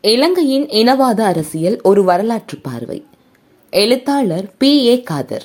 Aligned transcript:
இலங்கையின் 0.00 0.66
இனவாத 0.66 1.20
அரசியல் 1.20 1.80
ஒரு 1.82 2.04
வரலாற்று 2.04 2.58
பார்வை. 2.62 3.06
எழுத்தாளர் 3.70 4.52
பி. 4.58 4.86
ஏ. 4.86 5.02
காதர் 5.02 5.44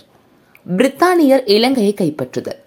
பிரித்தானியர் 0.77 1.41
இலங்கையை 1.45 1.93
கைப்பற்றுதல். 2.01 2.63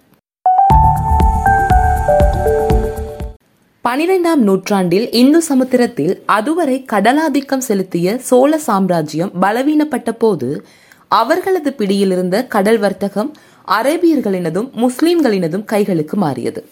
பனிரெண்டாம் 3.83 4.35
நூற்றாண்டில் 4.35 5.11
இந்து 5.11 5.41
சமுத்திரத்தில் 5.41 6.23
அதுவரை 6.25 6.85
கடலாதிக்கம் 6.91 7.57
செலுத்திய 7.57 8.17
சோழ 8.17 8.57
சாம்ராஜ்யம் 8.57 9.31
பலவீனப்பட்ட 9.41 10.11
போது 10.11 10.65
அவர்களது 11.07 11.73
பிடியில் 11.73 12.11
இருந்த 12.11 12.45
கடல் 12.45 12.77
வர்த்தகம் 12.77 13.35
அரேபியர்களினதும் 13.67 14.69
முஸ்லிம்களினதும் 14.75 15.63
கைகளுக்கு 15.63 16.17
மாறியது. 16.17 16.67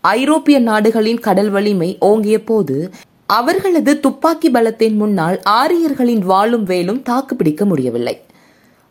ஐரோப்பிய 0.00 0.58
நாடுகளின் 0.58 1.18
கடல் 1.18 1.50
வலிமை 1.50 1.96
ஓங்கிய 2.00 2.44
போது 2.44 2.90
அவர்களது 3.36 4.00
துப்பாக்கி 4.00 4.50
பலத்தின் 4.50 4.96
முன்னால் 4.96 5.40
ஆரியர்களின் 5.42 6.22
வாளும் 6.28 6.62
வேலும் 6.62 7.02
தாக்குப்பிடிக்க 7.02 7.64
முடியவில்லை. 7.64 8.20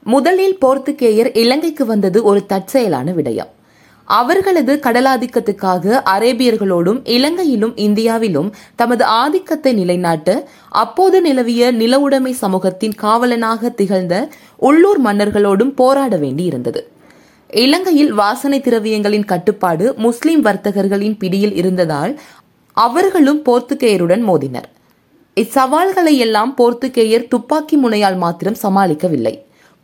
முதலில் 0.04 0.58
போர்த்துகேயர் 0.66 1.38
இலங்கைக்கு 1.38 1.86
வந்தது 1.86 2.24
ஒரு 2.24 2.46
தற்செயலான 2.46 3.12
விடயம். 3.12 3.52
அவர்களது 4.06 4.80
கடலாதிக்கத்துக்காக 4.84 6.02
அரேபியர்களோடும் 6.16 7.00
இலங்கையிலும் 7.04 7.74
இந்தியாவிலும் 7.78 8.54
தமது 8.76 9.04
ஆதிக்கத்தை 9.06 9.74
நிலைநாட்ட 9.74 10.50
அப்போது 10.70 11.22
நிலவிய 11.22 11.72
நிலவுடைமை 11.72 12.32
சமூகத்தின் 12.32 12.96
காவலனாக 12.96 13.70
திகழ்ந்த 13.70 14.30
உள்ளூர் 14.58 15.02
மன்னர்களோடும் 15.02 15.74
போராட 15.76 16.18
வேண்டியிருந்தது. 16.18 16.84
இலங்கையில் 17.50 18.14
வாசனை 18.14 18.58
திரவியங்களின் 18.60 19.26
கட்டுப்பாடு 19.26 19.94
முஸ்லிம் 19.98 20.46
வர்த்தகர்களின் 20.46 21.16
பிடியில் 21.20 21.54
இருந்ததால் 21.56 22.20
அவர்களும் 22.86 23.42
போர்த்துகேயருடன் 23.48 24.24
மோதினர். 24.30 24.68
இச்சவால்களை 25.38 26.14
எல்லாம் 26.26 26.52
போர்த்துகேயர் 26.60 27.30
துப்பாக்கி 27.34 27.78
முனையால் 27.84 28.18
மாத்திரம் 28.24 28.62
சமாளிக்கவில்லை. 28.64 29.36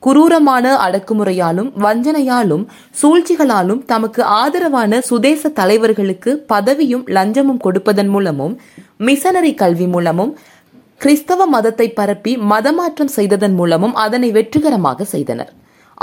குரூரமான 0.04 0.66
அடக்குமுறையாலும் 0.86 1.70
வஞ்சனையாலும் 1.84 2.64
சூழ்ச்சிகளாலும் 3.02 3.82
தமக்கு 3.92 4.22
ஆதரவான 4.42 5.00
சுதேச 5.10 5.52
தலைவர்களுக்கு 5.60 6.32
பதவியும் 6.54 7.06
லஞ்சமும் 7.18 7.62
கொடுப்பதன் 7.66 8.12
மூலமும் 8.16 8.56
மிஷனரி 9.08 9.54
கல்வி 9.62 9.88
மூலமும் 9.88 10.34
கிறிஸ்தவ 11.02 11.46
மதத்தை 11.46 11.88
பரப்பி 12.00 12.34
மதமாற்றம் 12.52 13.14
செய்ததன் 13.18 13.56
மூலமும் 13.60 13.96
அதனை 14.06 14.32
வெற்றிகரமாக 14.32 15.06
செய்தனர். 15.14 15.52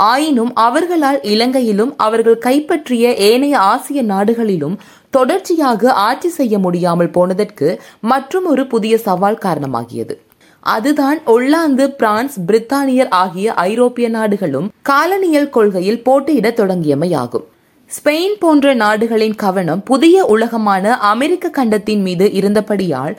ஆயினும் 0.09 0.51
அவர்களால் 0.65 1.19
இலங்கையிலும் 1.33 1.93
அவர்கள் 2.05 2.37
கைப்பற்றிய 2.37 3.05
ஏனைய 3.29 3.55
ஆசிய 3.73 4.01
நாடுகளிலும் 4.11 4.75
தொடர்ச்சியாக 5.15 5.93
ஆட்சி 6.07 6.29
செய்ய 6.29 6.59
முடியாமல் 6.59 7.09
போனதற்கு 7.09 7.67
மற்றும் 8.11 8.45
ஒரு 8.45 8.67
புதிய 8.67 8.97
சவால் 8.97 9.41
காரணமாகியது. 9.45 10.15
அதுதான் 10.59 11.19
ஒல்லாந்து 11.25 11.85
பிரான்ஸ் 11.99 12.35
பிரித்தானியர் 12.47 13.09
ஆகிய 13.09 13.53
ஐரோப்பிய 13.53 14.09
நாடுகளும் 14.09 14.71
காலனியல் 14.89 15.49
கொள்கையில் 15.49 16.03
போட்டியிட 16.03 16.49
தொடங்கியமையாகும். 16.49 17.45
ஸ்பெயின் 17.91 18.35
போன்ற 18.39 18.73
நாடுகளின் 18.73 19.35
கவனம் 19.35 19.83
புதிய 19.83 20.25
உலகமான 20.25 20.97
அமெரிக்க 20.97 21.49
கண்டத்தின் 21.49 22.01
மீது 22.01 22.31
இருந்தபடியால் 22.31 23.15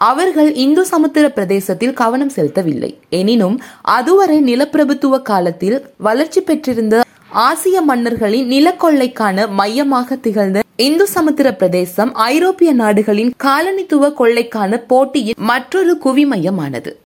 அவர்கள் 0.00 0.50
இந்து 0.54 0.84
சமுத்திர 0.84 1.24
பிரதேசத்தில் 1.28 1.92
கவனம் 1.92 2.32
செலுத்தவில்லை. 2.36 2.90
எனினும் 3.08 3.56
அதுவரை 3.82 4.38
நிலப்பிரபுத்துவ 4.50 5.22
காலத்தில் 5.22 5.78
வளர்ச்சி 5.96 6.40
பெற்றிருந்த 6.40 7.04
ஆசிய 7.46 7.76
மன்னர்களின் 7.82 8.48
நிலக்கொள்ளைக்கான 8.48 9.46
மையமாக 9.60 10.16
திகழ்ந்த 10.16 10.61
இந்து 10.76 11.06
சமுத்திர 11.06 11.54
பிரதேசம் 11.54 12.14
ஐரோப்பிய 12.14 12.72
நாடுகளின் 12.72 13.32
காலனித்துவ 13.44 14.12
கொள்ளைக்கான 14.18 14.76
போட்டியின் 14.76 15.34
மற்றொரு 15.36 15.98
குவிமையமானது. 16.04 16.96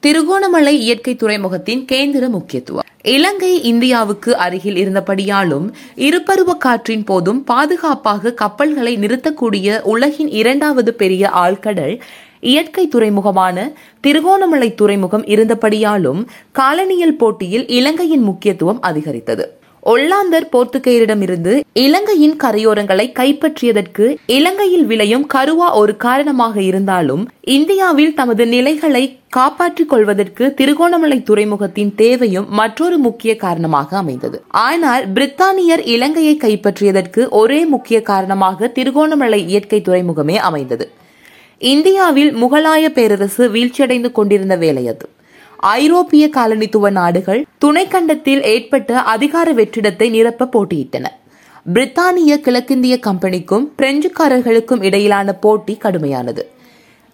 திருகோணமலை 0.00 0.80
இயற்கை 0.80 1.16
துறைமுகத்தின் 1.16 1.84
கேந்திர 1.92 2.28
முக்கியத்துவம். 2.28 2.84
இலங்கை 3.02 3.62
இந்தியாவுக்கு 3.62 4.36
அருகில் 4.36 4.76
இருந்தபடியாலும் 4.76 5.72
இருபருவ 5.96 6.56
காற்றின் 6.56 7.04
போதும் 7.04 7.44
பாதுகாப்பாக 7.44 8.32
கப்பல்களை 8.32 8.96
நிறுத்தக்கூடிய 8.96 9.80
உலகின் 9.80 10.28
இரண்டாவது 10.28 10.94
பெரிய 10.94 11.30
ஆழ்கடல் 11.34 12.00
இயற்கை 12.40 12.88
துறைமுகமான 12.88 13.72
திருகோணமலை 14.00 14.74
துறைமுகம் 14.74 15.24
இருந்தபடியாலும் 15.24 16.26
காலனியல் 16.58 17.18
போட்டியில் 17.18 17.68
இலங்கையின் 17.68 18.22
முக்கியத்துவம் 18.22 18.80
அதிகரித்தது. 18.80 19.59
ஒல்லாந்தர் 19.82 20.46
போர்த்துகேயரிடமிருந்து 20.52 21.60
இலங்கையின் 21.72 22.36
கரையோரங்களை 22.36 23.06
கைப்பற்றியதற்கு 23.12 24.16
இலங்கையில் 24.26 24.86
விளையும் 24.86 25.26
கருவா 25.34 25.72
ஒரு 25.72 25.96
காரணமாக 25.96 26.62
இருந்தாலும் 26.62 27.28
இந்தியாவில் 27.40 28.14
தமது 28.14 28.46
நிலைகளை 28.46 29.18
காப்பாற்றிக் 29.28 29.88
கொள்வதற்கு 29.88 30.54
திருகோணமலை 30.54 31.22
துறைமுகத்தின் 31.22 31.94
தேவையும் 31.94 32.48
மற்றொரு 32.50 32.98
முக்கிய 32.98 33.36
காரணமாக 33.36 33.96
அமைந்தது. 33.96 34.42
ஆனால் 34.48 35.06
பிரித்தானியர் 35.12 35.84
இலங்கையை 35.84 36.36
கைப்பற்றியதற்கு 36.40 37.28
ஒரே 37.28 37.64
முக்கிய 37.64 38.02
காரணமாக 38.02 38.68
திருகோணமலை 38.68 39.48
இயற்கை 39.48 39.82
துறைமுகமே 39.88 40.34
அமைந்தது. 40.34 40.90
இந்தியாவில் 41.58 42.34
முகலாய 42.34 42.88
பேரரசு 42.88 43.48
வீழ்ச்சியடைந்து 43.48 44.12
கொண்டிருந்த 44.12 44.56
வேலை 44.56 44.88
அது. 44.88 45.08
ஐரோப்பிய 45.60 46.28
காலனித்துவ 46.28 46.90
நாடுகள் 46.90 47.46
துணைக்கண்டத்தில் 47.64 48.42
ஏற்பட்ட 48.42 49.02
அதிகார 49.02 49.52
வெற்றிடத்தை 49.52 50.10
நிரப்ப 50.10 50.48
போட்டியிட்டன. 50.52 51.06
பிரித்தானிய 51.74 52.36
கிழக்கிந்திய 52.36 52.98
கம்பெனிக்கும் 52.98 53.72
பிரெஞ்சுக்காரர்களுக்கும் 53.78 54.82
இடையிலான 54.82 55.32
போட்டி 55.32 55.78
கடுமையானது. 55.82 56.46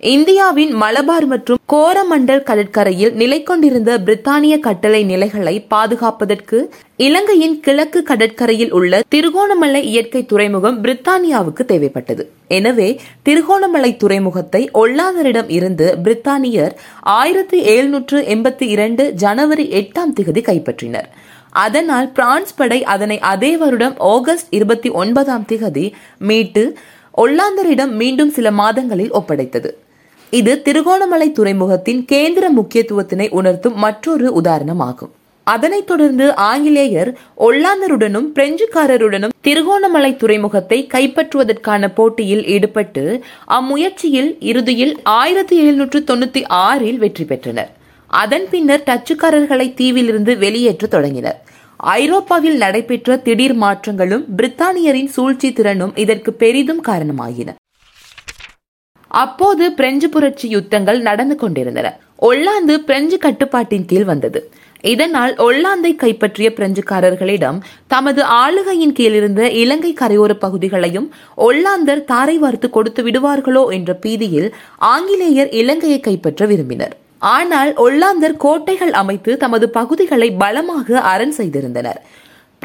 இந்தியாவின் 0.00 0.72
மலபார் 0.74 1.26
மற்றும் 1.26 1.60
கோரமண்டல் 1.72 2.42
கடற்கரையில் 2.42 3.14
நிலை 3.14 3.42
கொண்டிருந்த 3.42 3.98
பிரித்தானிய 3.98 4.58
கட்டளை 4.58 5.04
நிலைகளை 5.04 5.54
பாதுகாப்பதற்கு 5.70 6.58
இலங்கையின் 6.96 7.60
கிழக்கு 7.60 8.02
கடற்கரையில் 8.02 8.72
உள்ள 8.72 9.00
திருகோணமலை 9.14 9.82
இயற்கை 9.82 10.22
துறைமுகம் 10.24 10.82
பிரித்தானியாவுக்கு 10.84 11.64
தேவைப்பட்டது. 11.72 12.24
எனவே 12.48 12.88
திருகோணமலை 13.22 13.96
துறைமுகத்தை 13.96 14.62
ஒல்லாந்தரிடம் 14.82 15.48
இருந்து 15.48 15.88
பிரித்தானியர் 16.04 16.76
ஆயிரத்தி 17.00 17.60
எழுநூற்று 17.74 18.20
எண்பத்தி 18.34 18.68
இரண்டு 18.76 19.06
ஜனவரி 19.24 19.66
எட்டாம் 19.80 20.14
திகதி 20.20 20.44
கைப்பற்றினர். 20.50 21.08
அதனால் 21.64 22.10
பிரான்ஸ் 22.12 22.54
படை 22.54 22.84
அதனை 22.84 23.18
அதே 23.32 23.56
வருடம் 23.56 23.96
ஆகஸ்ட் 23.98 24.46
இருபத்தி 24.50 24.90
ஒன்பதாம் 24.90 25.48
திகதி 25.52 25.92
மீட்டு 26.18 26.64
ஒல்லாந்தரிடம் 27.14 27.92
மீண்டும் 28.02 28.30
சில 28.30 28.50
மாதங்களில் 28.50 29.12
ஒப்படைத்தது. 29.12 29.70
இது 30.30 30.62
திருகோணமலை 30.62 31.32
துறைமுகத்தின் 31.32 32.04
கேந்திர 32.12 32.44
முக்கியத்துவத்தினை 32.56 33.30
உணர்த்தும் 33.30 33.74
மற்றொரு 33.74 34.40
உதாரணமாகும். 34.40 35.10
அதனைத் 35.44 35.86
தொடர்ந்து 35.86 36.34
ஆங்கிலேயர் 36.34 37.18
ஒல்லாந்தருடனும் 37.38 38.26
பிரெஞ்சுக்காரருடனும் 38.34 39.34
திருகோணமலை 39.40 40.16
துறைமுகத்தை 40.16 40.88
கைப்பற்றுவதற்கான 40.94 41.94
போட்டியில் 41.94 42.46
ஈடுபட்டு 42.46 43.22
அம்முயற்சியில் 43.44 44.36
இறுதியில் 44.40 45.00
ஆயிரத்தி 45.02 45.56
எழுநூற்று 45.56 46.04
தொண்ணூத்தி 46.06 46.42
ஆறில் 46.46 46.98
வெற்றி 46.98 47.24
பெற்றனர். 47.24 47.70
அதன் 48.06 48.46
பின்னர் 48.50 48.82
டச்சுக்காரர்களை 48.86 49.74
தீவிலிருந்து 49.74 50.38
வெளியேற்ற 50.38 50.86
தொடங்கினர். 50.86 51.44
ஐரோப்பாவில் 51.76 52.56
நடைபெற்ற 52.56 53.16
திடீர் 53.16 53.56
மாற்றங்களும் 53.56 54.24
பிரித்தானியரின் 54.36 55.06
சூழ்ச்சி 55.06 55.52
திறனும் 55.52 55.96
இதற்கு 55.96 56.32
பெரிதும் 56.32 56.84
காரணமாகின 56.84 57.54
அப்போது 59.22 59.64
பிரெஞ்சு 59.78 60.08
புரட்சி 60.14 60.46
யுத்தங்கள் 60.54 61.00
நடந்து 61.08 61.36
கொண்டிருந்தன. 61.42 61.88
ஒல்லாந்து 62.28 62.74
பிரெஞ்சு 62.88 63.16
கட்டுப்பாட்டின் 63.24 63.88
கீழ் 63.90 64.06
வந்தது. 64.10 64.40
இதனால் 64.92 65.32
ஒல்லாந்தை 65.44 65.90
கைப்பற்றிய 66.02 66.48
பிரெஞ்சுக்காரர்களிடம் 66.56 67.58
தமது 67.92 68.20
ஆளுகையின் 68.42 68.94
கீழ் 68.98 69.16
இருந்த 69.20 69.42
இலங்கை 69.62 69.92
கரையோர 70.00 70.32
பகுதிகளையும் 70.44 71.08
ஒல்லாந்தர் 71.46 72.02
தாரை 72.12 72.36
வார்த்து 72.42 72.68
கொடுத்து 72.70 73.02
விடுவார்களோ 73.06 73.62
என்ற 73.76 73.92
பீதியில் 74.04 74.48
ஆங்கிலேயர் 74.92 75.50
இலங்கையை 75.62 75.98
கைப்பற்ற 76.00 76.46
விரும்பினர். 76.52 76.94
ஆனால் 77.34 77.70
ஒல்லாந்தர் 77.86 78.36
கோட்டைகள் 78.44 78.94
அமைத்து 79.02 79.32
தமது 79.44 79.68
பகுதிகளை 79.78 80.28
பலமாக 80.42 81.00
அரண் 81.12 81.34
செய்திருந்தனர். 81.38 82.00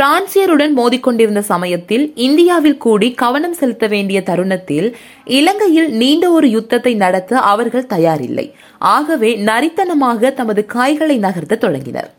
பிரான்சியருடன் 0.01 0.73
மோதிக்கொண்டிருந்த 0.75 1.39
சமயத்தில் 1.39 2.11
இந்தியாவில் 2.15 2.77
கூடி 2.77 3.11
கவனம் 3.11 3.53
செலுத்த 3.53 3.87
வேண்டிய 3.87 4.21
தருணத்தில் 4.21 4.97
இலங்கையில் 5.25 5.91
நீண்ட 5.91 6.31
ஒரு 6.31 6.49
யுத்தத்தை 6.49 6.93
நடத்த 6.93 7.39
அவர்கள் 7.39 7.85
தயாரில்லை. 7.85 8.51
ஆகவே 8.79 9.37
நரித்தனமாக 9.37 10.33
தமது 10.33 10.65
காய்களை 10.65 11.19
நகர்த்த 11.19 11.57
தொடங்கினர். 11.57 12.13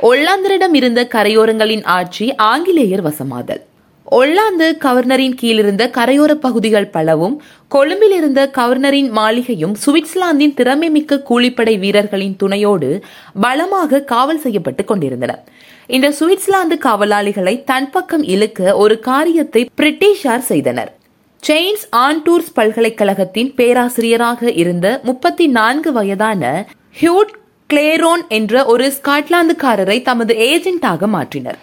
ஒல்லாந்தரிடம் 0.00 0.74
இருந்த 0.74 1.08
கரையோரங்களின் 1.14 1.84
ஆட்சி 1.84 2.34
ஆங்கிலேயர் 2.34 3.04
வசமாதல். 3.04 3.62
ஒல்லாந்து 4.10 4.76
கவர்னரின் 4.78 5.36
கீழிருந்த 5.42 5.90
கரையோர 5.90 6.32
பகுதிகள் 6.34 6.88
பலவும் 6.88 7.42
கொழும்பில் 7.68 8.12
இருந்த 8.12 8.50
கவர்னரின் 8.58 9.10
மாளிகையும் 9.10 9.76
சுவிட்சர்லாந்தின் 9.86 10.54
திறமைமிக்க 10.56 11.22
கூலிப்படை 11.30 11.78
வீரர்களின் 11.78 12.36
துணையோடு 12.36 13.04
பலமாக 13.40 14.00
காவல் 14.00 14.38
செய்யப்பட்டுக் 14.38 14.86
கொண்டிருந்தன. 14.86 15.44
இந்த 15.88 16.08
சுவிட்சர்லாந்து 16.20 16.76
காவலாளிகளை 16.84 17.64
தன் 17.64 17.90
பக்கம் 17.90 18.22
இழுக்க 18.22 18.76
ஒரு 18.76 18.98
காரியத்தை 18.98 19.70
பிரிட்டிஷார் 19.76 20.38
செய்தனர். 20.38 20.96
செயின்ஸ் 21.42 21.84
ஆன்டூர்ஸ் 21.96 22.50
பல்கலைக்கழகத்தின் 22.54 23.54
பேராசிரியராக 23.54 24.50
இருந்த 24.52 25.00
முப்பத்தி 25.02 25.46
நான்கு 25.46 25.92
வயதான 25.92 26.66
ஹியூட் 27.00 27.32
கிளேரோன் 27.72 28.24
என்ற 28.28 28.64
ஒரு 28.64 28.92
ஸ்காட்லாந்துக்காரரை 28.96 30.02
தமது 30.02 30.34
ஏஜென்ட்டாக 30.34 31.08
மாற்றினர். 31.16 31.58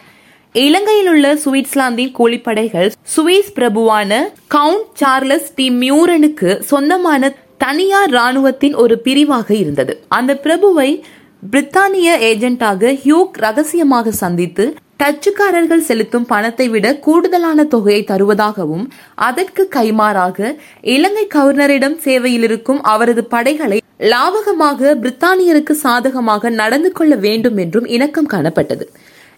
இலங்கையில் 0.53 1.07
உள்ள 1.07 1.33
சுவிட்சர்லாந்தின் 1.35 2.13
கூலிப்படைகள் 2.19 2.91
சுவிஸ் 3.15 3.53
பிரபுவான 3.55 4.21
கவுண்ட் 4.55 4.89
சார்லஸ் 4.93 5.53
டி 5.55 5.69
மியூரனுக்கு 5.69 6.59
சொந்தமான 6.59 7.35
தனியார் 7.57 8.09
ராணுவத்தின் 8.09 8.75
ஒரு 8.75 8.99
பிரிவாக 8.99 9.53
இருந்தது. 9.53 10.03
அந்த 10.07 10.39
பிரபுவை 10.43 11.01
பிரித்தானிய 11.51 12.09
ஏஜென்ட்டாக 12.27 12.91
ஹியூக் 13.03 13.37
ரகசியமாக 13.37 14.11
சந்தித்து 14.19 14.65
டச்சுக்காரர்கள் 14.97 15.83
செலுத்தும் 15.87 16.27
பணத்தை 16.27 16.67
விட 16.69 16.87
கூடுதலான 17.05 17.63
தொகையை 17.63 18.03
தருவதாகவும் 18.11 18.85
அதற்கு 19.27 19.63
கைமாறாக 19.75 20.51
இலங்கை 20.93 21.25
கவர்னரிடம் 21.35 21.97
சேவையில் 21.97 22.41
இருக்கும் 22.41 22.79
அவரது 22.83 23.23
படைகளை 23.25 23.79
லாவகமாக 24.03 24.93
பிரித்தானியருக்கு 25.01 25.75
சாதகமாக 25.85 26.51
நடந்து 26.61 26.91
கொள்ள 26.91 27.15
வேண்டும் 27.25 27.57
என்றும் 27.57 27.89
இணக்கம் 27.95 28.31
காணப்பட்டது. 28.33 28.87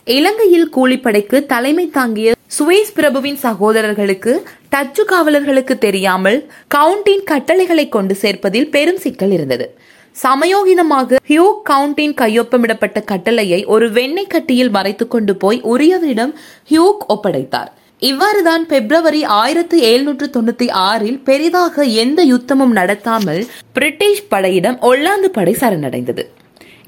இலங்கையில் 0.08 0.70
கூலிப்படைக்கு 0.70 1.38
தலைமை 1.46 1.88
தாங்கிய 1.90 2.36
சுவேஸ் 2.58 2.94
பிரபுவின் 2.94 3.40
சகோதரர்களுக்கு 3.46 4.34
டச்சு 4.70 5.06
காவலர்களுக்கு 5.06 5.78
தெரியாமல் 5.78 6.40
கவுண்டின் 6.76 7.26
கட்டளைகளை 7.32 7.88
கொண்டு 7.90 8.16
சேர்ப்பதில் 8.22 8.70
பெரும் 8.70 9.04
சிக்கல் 9.06 9.32
இருந்தது. 9.32 9.68
சமயோகிதமாக 10.24 11.18
ஹியூ 11.30 11.46
கவுண்டின் 11.70 12.14
கையொப்பமிடப்பட்ட 12.22 13.00
கட்டளையை 13.04 13.66
ஒரு 13.66 13.92
வெண்ணெய் 13.92 14.28
கட்டியில் 14.28 14.70
மறைத்து 14.70 15.08
கொண்டு 15.08 15.36
போய் 15.36 15.60
உரியவரிடம் 15.62 16.34
ஹியூக் 16.70 17.04
ஒப்படைத்தார். 17.08 17.72
இவ்வாறுதான் 18.02 18.64
பிப்ரவரி 18.66 19.24
ஆயிரத்தி 19.42 19.78
எழுநூற்று 19.82 20.30
தொண்ணூத்தி 20.30 20.68
ஆறில் 20.72 21.20
பெரிதாக 21.20 21.84
எந்த 21.84 22.24
யுத்தமும் 22.26 22.74
நடத்தாமல் 22.74 23.44
பிரிட்டிஷ் 23.74 24.26
படையிடம் 24.28 24.80
ஒல்லாந்து 24.82 25.30
படை 25.32 25.56
சரணடைந்தது. 25.60 26.26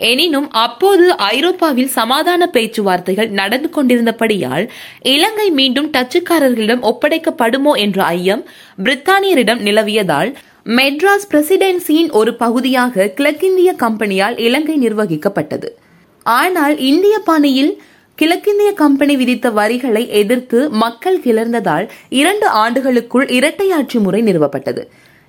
எனினும் 0.09 0.49
அப்போது 0.51 1.05
ஐரோப்பாவில் 1.17 1.93
சமாதான 1.99 2.47
பேச்சுவார்த்தைகள் 2.47 3.29
நடந்து 3.29 3.69
கொண்டிருந்தபடியால் 3.69 4.65
இலங்கை 5.01 5.47
மீண்டும் 5.51 5.89
டச்சுக்காரர்களிடம் 5.91 6.85
ஒப்படைக்கப்படுமோ 6.91 7.73
என்ற 7.77 8.03
ஐயம் 8.03 8.43
பிரித்தானியரிடம் 8.83 9.61
நிலவியதால் 9.61 10.31
மெட்ராஸ் 10.75 11.27
பிரசிடென்சியின் 11.31 12.09
ஒரு 12.11 12.35
பகுதியாக 12.35 13.05
கிழக்கிந்திய 13.07 13.75
கம்பெனியால் 13.79 14.37
இலங்கை 14.37 14.87
நிர்வகிக்கப்பட்டது. 14.87 15.69
ஆனால் 16.23 16.77
இந்திய 16.77 17.19
பாணியில் 17.19 17.81
கிழக்கிந்திய 18.15 18.73
கம்பெனி 18.73 19.15
விதித்த 19.15 19.49
வரிகளை 19.49 20.09
எதிர்த்து 20.09 20.69
மக்கள் 20.69 21.19
கிளர்ந்ததால் 21.19 21.89
இரண்டு 22.09 22.47
ஆண்டுகளுக்குள் 22.63 23.27
இரட்டையாட்சி 23.27 23.99
முறை 23.99 24.21
நிறுவப்பட்டது. 24.21 24.83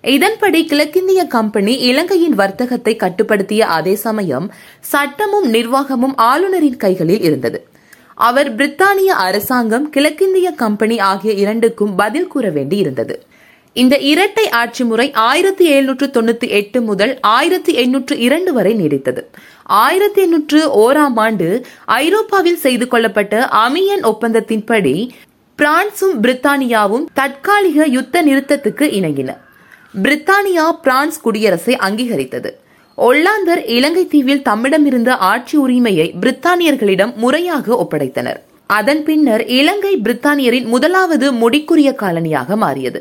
இதன்படி 0.04 0.64
கிழக்கிந்திய 0.64 1.24
கம்பெனி 1.24 1.76
இலங்கையின் 1.76 2.34
வர்த்தகத்தை 2.34 2.96
கட்டுப்படுத்திய 2.96 3.60
அதே 3.66 3.94
சமயம் 3.94 4.52
சட்டமும் 4.80 5.48
நிர்வாகமும் 5.52 6.16
ஆளுநரின் 6.16 6.76
கைகளில் 6.76 7.20
இருந்தது. 7.20 7.66
அவர் 8.14 8.56
பிரித்தானிய 8.56 9.10
அரசாங்கம் 9.26 9.90
கிழக்கிந்திய 9.90 10.50
கம்பெனி 10.50 10.98
ஆகிய 10.98 11.32
இரண்டுக்கும் 11.32 11.94
பதில் 11.94 12.26
கூற 12.26 12.50
வேண்டி 12.50 12.76
இருந்தது 12.76 13.16
இந்த 13.80 13.96
இரட்டை 13.98 14.48
ஆட்சி 14.48 14.84
முறை 14.84 15.12
ஆயிரத்தி 15.12 15.64
எழுநூற்று 15.64 16.06
தொண்ணூத்தி 16.06 16.48
எட்டு 16.48 16.80
முதல் 16.80 17.20
ஆயிரத்தி 17.20 17.72
எண்ணூற்று 17.72 18.18
இரண்டு 18.18 18.52
வரை 18.52 18.72
நீடித்தது. 18.74 19.22
ஆயிரத்தி 19.62 20.20
எண்ணூற்று 20.22 20.60
ஓராம் 20.84 21.18
ஆண்டு 21.24 21.66
ஐரோப்பாவில் 21.84 22.56
செய்து 22.56 22.88
கொள்ளப்பட்ட 22.88 23.48
அமியன் 23.52 24.02
ஒப்பந்தத்தின்படி 24.02 24.94
பிரான்சும் 25.58 26.16
பிரித்தானியாவும் 26.22 27.04
தற்காலிக 27.14 27.86
யுத்த 27.86 28.22
நிறுத்தத்துக்கு 28.22 28.86
இணங்கின. 28.98 29.36
பிரித்தானியா 30.02 30.66
பிரான்ஸ் 30.82 31.20
குடியரசை 31.20 31.76
அங்கீகரித்தது. 31.88 32.52
ஒல்லாந்தர் 32.98 33.62
இலங்கை 33.66 34.06
தீவில் 34.06 34.42
தம்மிடமிருந்த 34.48 35.10
ஆட்சி 35.32 35.56
உரிமையை 35.56 36.14
பிரித்தானியர்களிடம் 36.20 37.14
முறையாக 37.14 37.86
ஒப்படைத்தனர். 37.86 38.40
அதன் 38.66 39.04
பின்னர் 39.04 39.46
இலங்கை 39.46 39.94
பிரித்தானியரின் 40.04 40.66
முதலாவது 40.66 41.32
முடிக்குரிய 41.32 41.92
காலனியாக 42.02 42.56
மாறியது. 42.56 43.00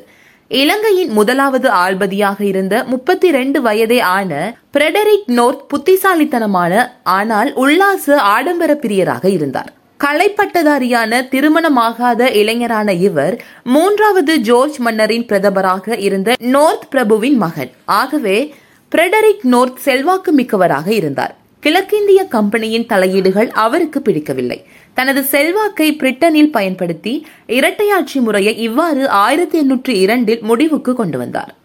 இலங்கையின் 0.50 1.10
முதலாவது 1.10 1.70
ஆள்பதியாக 1.70 2.44
இருந்த 2.44 2.84
முப்பத்தி 2.84 3.32
ரெண்டு 3.32 3.62
வயதே 3.62 4.00
ஆன 4.02 4.58
பிரெடரிக் 4.74 5.26
நோர்த் 5.26 5.70
புத்திசாலித்தனமான 5.70 7.00
ஆனால் 7.04 7.54
உல்லாச 7.54 8.20
ஆடம்பர 8.22 8.74
பிரியராக 8.74 9.26
இருந்தார். 9.26 9.74
கலைப்பட்டதாரியான 10.00 11.20
திருமணமாகாத 11.32 12.36
இளைஞரான 12.36 12.94
இவர் 12.94 13.44
மூன்றாவது 13.64 14.38
ஜோர்ஜ் 14.38 14.78
மன்னரின் 14.78 15.26
பிரதமராக 15.26 16.00
இருந்த 16.00 16.36
நோர்த் 16.40 16.90
பிரபுவின் 16.90 17.38
மகன். 17.38 17.72
ஆகவே 17.86 18.56
பிரெடரிக் 18.96 19.44
நோர்த் 19.44 19.78
செல்வாக்கு 19.78 20.32
மிக்கவராக 20.32 20.92
இருந்தார். 20.92 21.36
கிழக்கிந்திய 21.60 22.24
கம்பெனியின் 22.24 22.86
தலையீடுகள் 22.86 23.50
அவருக்கு 23.50 24.02
பிடிக்கவில்லை. 24.02 24.66
தனது 24.98 25.24
செல்வாக்கை 25.24 25.88
பிரிட்டனில் 25.96 26.52
பயன்படுத்தி 26.52 27.14
இரட்டையாட்சி 27.48 28.20
முறையை 28.20 28.58
இவ்வாறு 28.58 29.10
ஆயிரத்தி 29.10 29.58
எண்ணூற்று 29.58 30.00
இரண்டில் 30.00 30.42
முடிவுக்கு 30.42 30.94
கொண்டு 30.94 31.18
வந்தார். 31.18 31.56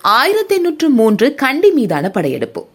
ஆயிரத்தி 0.00 0.54
எண்ணூற்று 0.54 0.88
மூன்று 0.88 1.34
கண்டி 1.34 1.70
மீதான 1.70 2.10
படையெடுப்பு. 2.10 2.66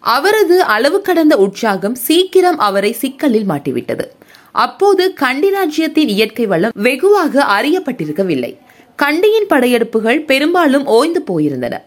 அவரது 0.00 0.62
அளவு 0.62 1.00
கடந்த 1.00 1.36
உற்சாகம் 1.36 1.94
சீக்கிரம் 1.94 2.58
அவரை 2.58 2.92
சிக்கலில் 2.92 3.48
மாட்டிவிட்டது. 3.48 4.04
அப்போது 4.52 5.12
கண்டி 5.12 5.50
ராஜ்யத்தின் 5.50 6.08
இயற்கை 6.08 6.46
வளம் 6.46 6.70
வெகுவாக 6.74 7.44
அறியப்பட்டிருக்கவில்லை. 7.58 8.56
கண்டியின் 8.96 9.50
படையெடுப்புகள் 9.50 10.24
பெரும்பாலும் 10.24 10.86
ஓய்ந்து 10.86 11.24
போயிருந்தன. 11.28 11.78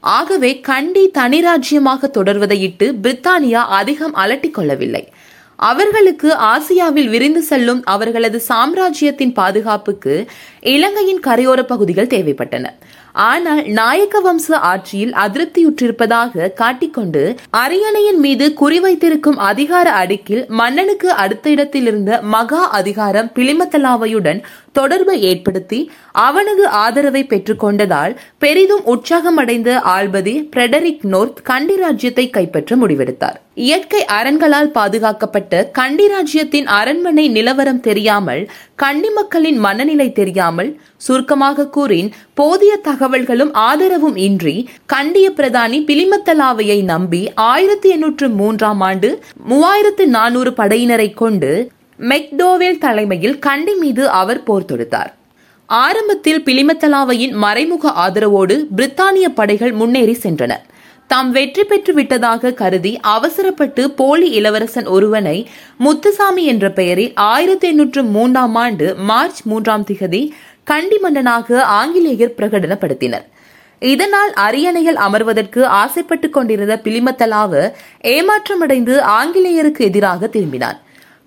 ஆகவே 0.00 0.60
கண்டி 0.60 1.08
தனி 1.08 1.40
ராஜ்யமாக 1.40 2.10
தொடர்வதையிட்டு 2.14 2.86
பிரித்தானியா 3.02 3.62
அதிகம் 3.80 4.14
அலட்டிக் 4.14 4.54
கொள்ளவில்லை. 4.54 5.12
அவர்களுக்கு 5.56 6.32
ஆசியாவில் 6.32 7.08
விரிந்து 7.08 7.42
செல்லும் 7.42 7.84
அவர்களது 7.84 8.40
சாம்ராஜ்யத்தின் 8.40 9.32
பாதுகாப்புக்கு 9.32 10.26
இலங்கையின் 10.60 11.20
கரையோர 11.20 11.62
பகுதிகள் 11.62 12.06
தேவைப்பட்டன. 12.06 12.66
ஆனால் 13.12 13.64
நாயக்க 13.64 14.20
வம்ச 14.20 14.52
ஆட்சியில் 14.52 15.12
அதிருப்தியுற்றிருப்பதாக 15.12 16.52
காட்டிக்கொண்டு 16.52 17.36
அரியணையின் 17.50 18.18
மீது 18.18 18.54
குறிவைத்திருக்கும் 18.60 19.36
அதிகார 19.36 20.06
அடுக்கில் 20.06 20.46
மன்னனுக்கு 20.46 21.12
அடுத்த 21.12 21.50
இடத்தில் 21.50 21.86
இருந்த 21.86 22.20
மகா 22.22 22.70
அதிகாரம் 22.70 23.30
பிளிமத்தலாவையுடன் 23.34 24.42
தொடர்பை 24.74 25.16
ஏற்படுத்தி 25.22 25.80
அவனது 26.22 26.64
ஆதரவை 26.78 27.22
பெற்றுக்கொண்டதால் 27.24 28.12
பெரிதும் 28.38 28.84
உற்சாகமடைந்த 28.86 29.70
ஆல்பதி 29.94 30.34
பிரெடரிக் 30.52 31.04
நோர்த் 31.04 31.42
கண்டி 31.42 31.76
ராஜ்யத்தை 31.76 32.24
கைப்பற்ற 32.30 32.76
முடிவெடுத்தார். 32.76 33.38
இயற்கை 33.64 34.00
அரண்களால் 34.12 34.70
பாதுகாக்கப்பட்ட 34.70 35.64
கண்டி 35.72 36.06
ராஜ்யத்தின் 36.08 36.68
அரண்மனை 36.76 37.26
நிலவரம் 37.28 37.80
தெரியாமல் 37.80 38.42
கண்டி 38.74 39.10
மக்களின் 39.10 39.58
மனநிலை 39.58 40.08
தெரியாமல் 40.12 40.70
சுருக்கமாக 40.96 41.68
கூறின் 41.68 42.08
போதிய 42.34 42.72
தகவல்களும் 42.84 43.52
ஆதரவும் 43.62 44.18
இன்றி 44.18 44.56
கண்டிய 44.86 45.28
பிரதானி 45.30 45.80
பிலிமத்தலாவையை 45.84 46.78
நம்பி 46.84 47.22
ஆயிரத்தி 47.46 47.88
எண்ணூற்று 47.88 48.28
மூன்றாம் 48.32 48.80
ஆண்டு 48.80 49.10
மூவாயிரத்து 49.48 50.06
நானூறு 50.08 50.52
படையினரை 50.56 51.08
கொண்டு 51.14 51.52
மெக்டோவேல் 51.98 52.78
தலைமையில் 52.78 53.38
கண்டி 53.38 53.74
மீது 53.74 54.08
அவர் 54.08 54.42
போர் 54.42 54.64
தொடுத்தார். 54.64 55.12
ஆரம்பத்தில் 55.66 56.42
பிலிமத்தலாவையின் 56.42 57.32
மறைமுக 57.32 57.90
ஆதரவோடு 57.90 58.66
பிரித்தானிய 58.76 59.28
படைகள் 59.34 59.72
முன்னேறி 59.72 60.18
சென்றன. 60.22 60.52
தாம் 61.06 61.30
வெற்றி 61.30 61.64
பெற்று 61.64 61.94
விட்டதாக 61.94 62.52
கருதி 62.52 63.00
அவசரப்பட்டு 63.00 63.90
போலி 63.90 64.30
இளவரசன் 64.30 64.86
ஒருவனை 64.86 65.48
முத்துசாமி 65.78 66.44
என்ற 66.44 66.70
பெயரில் 66.70 67.12
ஆயிரத்தி 67.14 67.68
எண்ணூற்று 67.68 68.02
மூன்றாம் 68.02 68.54
ஆண்டு 68.54 68.94
மார்ச் 68.94 69.42
மூன்றாம் 69.44 69.84
திகதி 69.84 70.30
கண்டி 70.64 70.98
மன்னனாக 70.98 71.62
ஆங்கிலேயர் 71.62 72.34
பிரகடனப்படுத்தினர். 72.36 73.24
இதனால் 73.78 74.32
அரியணையில் 74.32 74.96
அமர்வதற்கு 74.96 75.62
ஆசைப்பட்டுக் 75.62 76.32
கொண்டிருந்த 76.32 76.80
பிலிமத்தலாவு 76.84 77.72
ஏமாற்றமடைந்து 78.02 79.00
ஆங்கிலேயருக்கு 79.00 79.78
எதிராக 79.78 80.26
திரும்பினார் 80.26 80.82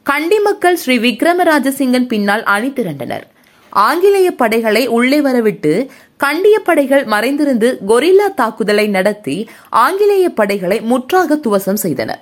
கண்டி 0.10 0.40
மக்கள் 0.40 0.76
ஸ்ரீ 0.76 0.96
விக்ரமராஜசிங்கன் 0.98 2.08
பின்னால் 2.08 2.44
அணி 2.44 2.74
திரண்டனர். 2.74 3.28
ஆங்கிலேய 3.70 4.32
படைகளை 4.32 4.88
உள்ளே 4.88 5.22
வரவிட்டு 5.22 5.90
கண்டிய 6.18 6.60
படைகள் 6.60 7.04
மறைந்திருந்து 7.04 7.78
கொரில்லா 7.88 8.28
தாக்குதலை 8.36 8.88
நடத்தி 8.88 9.50
ஆங்கிலேய 9.70 10.30
படைகளை 10.30 10.82
முற்றாக 10.82 11.36
துவசம் 11.36 11.82
செய்தனர். 11.86 12.22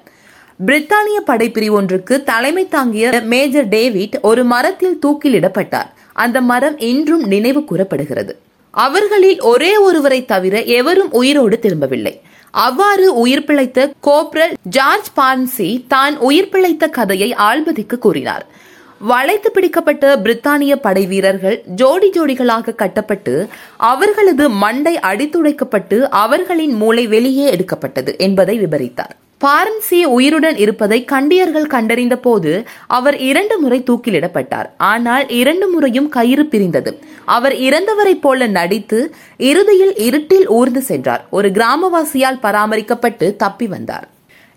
பிரித்தானிய 0.65 1.19
படைப்பிரிவு 1.27 1.71
ஒன்றுக்கு 1.71 2.23
தலைமை 2.23 2.67
தாங்கிய 2.67 3.21
மேஜர் 3.25 3.67
டேவிட் 3.67 4.17
ஒரு 4.21 4.43
மரத்தில் 4.43 4.99
தூக்கிலிடப்பட்டார். 5.05 5.91
அந்த 6.13 6.41
மரம் 6.41 6.77
இன்றும் 6.77 7.23
நினைவு 7.23 7.63
கூறப்படுகிறது. 7.63 8.39
அவர்களில் 8.71 9.41
ஒரே 9.41 9.77
ஒருவரை 9.77 10.25
தவிர 10.25 10.63
எவரும் 10.63 11.11
உயிரோடு 11.11 11.59
திரும்பவில்லை. 11.59 12.21
அவ்வாறு 12.55 13.13
உயிர் 13.13 13.43
பிழைத்த 13.43 13.93
கோப்ரல் 14.01 14.53
ஜார்ஜ் 14.63 15.09
பார்ன்சி 15.15 15.85
தான் 15.87 16.17
உயிர் 16.17 16.49
பிழைத்த 16.49 16.87
கதையை 16.87 17.33
ஆல்பதிக்கு 17.33 17.97
கூறினார். 17.97 18.45
வளைத்து 18.99 19.51
பிடிக்கப்பட்ட 19.51 20.15
பிரித்தானிய 20.15 20.75
படை 20.75 21.05
வீரர்கள் 21.05 21.63
ஜோடி 21.75 22.09
ஜோடிகளாக 22.09 22.75
கட்டப்பட்டு 22.75 23.49
அவர்களது 23.77 24.49
மண்டை 24.49 24.99
அடித்துடைக்கப்பட்டு 25.01 26.01
அவர்களின் 26.01 26.73
மூளை 26.73 27.07
வெளியே 27.07 27.49
எடுக்கப்பட்டது 27.49 28.15
என்பதை 28.17 28.57
விவரித்தார் 28.57 29.15
பாரன்சி 29.43 30.03
உயிருடன் 30.03 30.57
இருப்பதை 30.57 31.05
கண்டியர்கள் 31.05 31.67
கண்டறிந்த 31.67 32.17
போது 32.17 32.67
அவர் 32.87 33.17
இரண்டு 33.17 33.59
முறை 33.59 33.83
தூக்கிலிடப்பட்டார். 33.83 34.69
ஆனால் 34.77 35.29
இரண்டு 35.29 35.69
முறையும் 35.69 36.09
கயிறு 36.09 36.45
பிரிந்தது. 36.45 36.99
அவர் 37.25 37.53
இறந்தவரைப் 37.53 38.21
போல 38.21 38.47
நடித்து 38.47 39.15
இறுதியில் 39.37 39.95
இருட்டில் 39.95 40.47
ஊர்ந்து 40.47 40.81
சென்றார். 40.81 41.25
ஒரு 41.29 41.49
கிராமவாசியால் 41.49 42.41
பராமரிக்கப்பட்டு 42.41 43.35
தப்பி 43.35 43.67
வந்தார். 43.67 44.09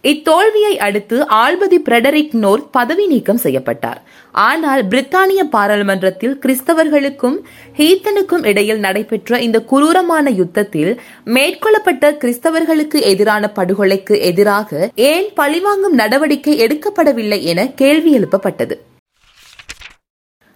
இத்தோல்வியை 0.02 0.76
அடுத்து 0.78 1.26
ஆல்பதி 1.26 1.78
பிரெடரிக் 1.78 2.32
நோர் 2.32 2.70
பதவி 2.70 3.06
நீக்கம் 3.06 3.36
செய்யப்பட்டார். 3.36 4.02
ஆனால் 4.32 4.86
பிரித்தானிய 4.86 5.42
பாராளுமன்றத்தில் 5.50 6.38
கிறிஸ்தவர்களுக்கும் 6.46 7.38
ஹீத்தனுக்கும் 7.76 8.46
இடையில் 8.46 8.78
நடைபெற்ற 8.78 9.40
இந்த 9.40 9.60
குரூரமான 9.60 10.30
யுத்தத்தில் 10.30 11.00
மேற்கொள்ளப்பட்ட 11.24 12.12
கிறிஸ்தவர்களுக்கு 12.12 13.02
எதிரான 13.02 13.52
படுகொலைக்கு 13.56 14.20
எதிராக 14.20 14.90
ஏன் 14.94 15.30
பழிவாங்கும் 15.34 15.94
நடவடிக்கை 15.94 16.60
எடுக்கப்படவில்லை 16.60 17.42
என 17.42 17.66
கேள்வி 17.68 18.18
எழுப்பப்பட்டது. 18.18 18.76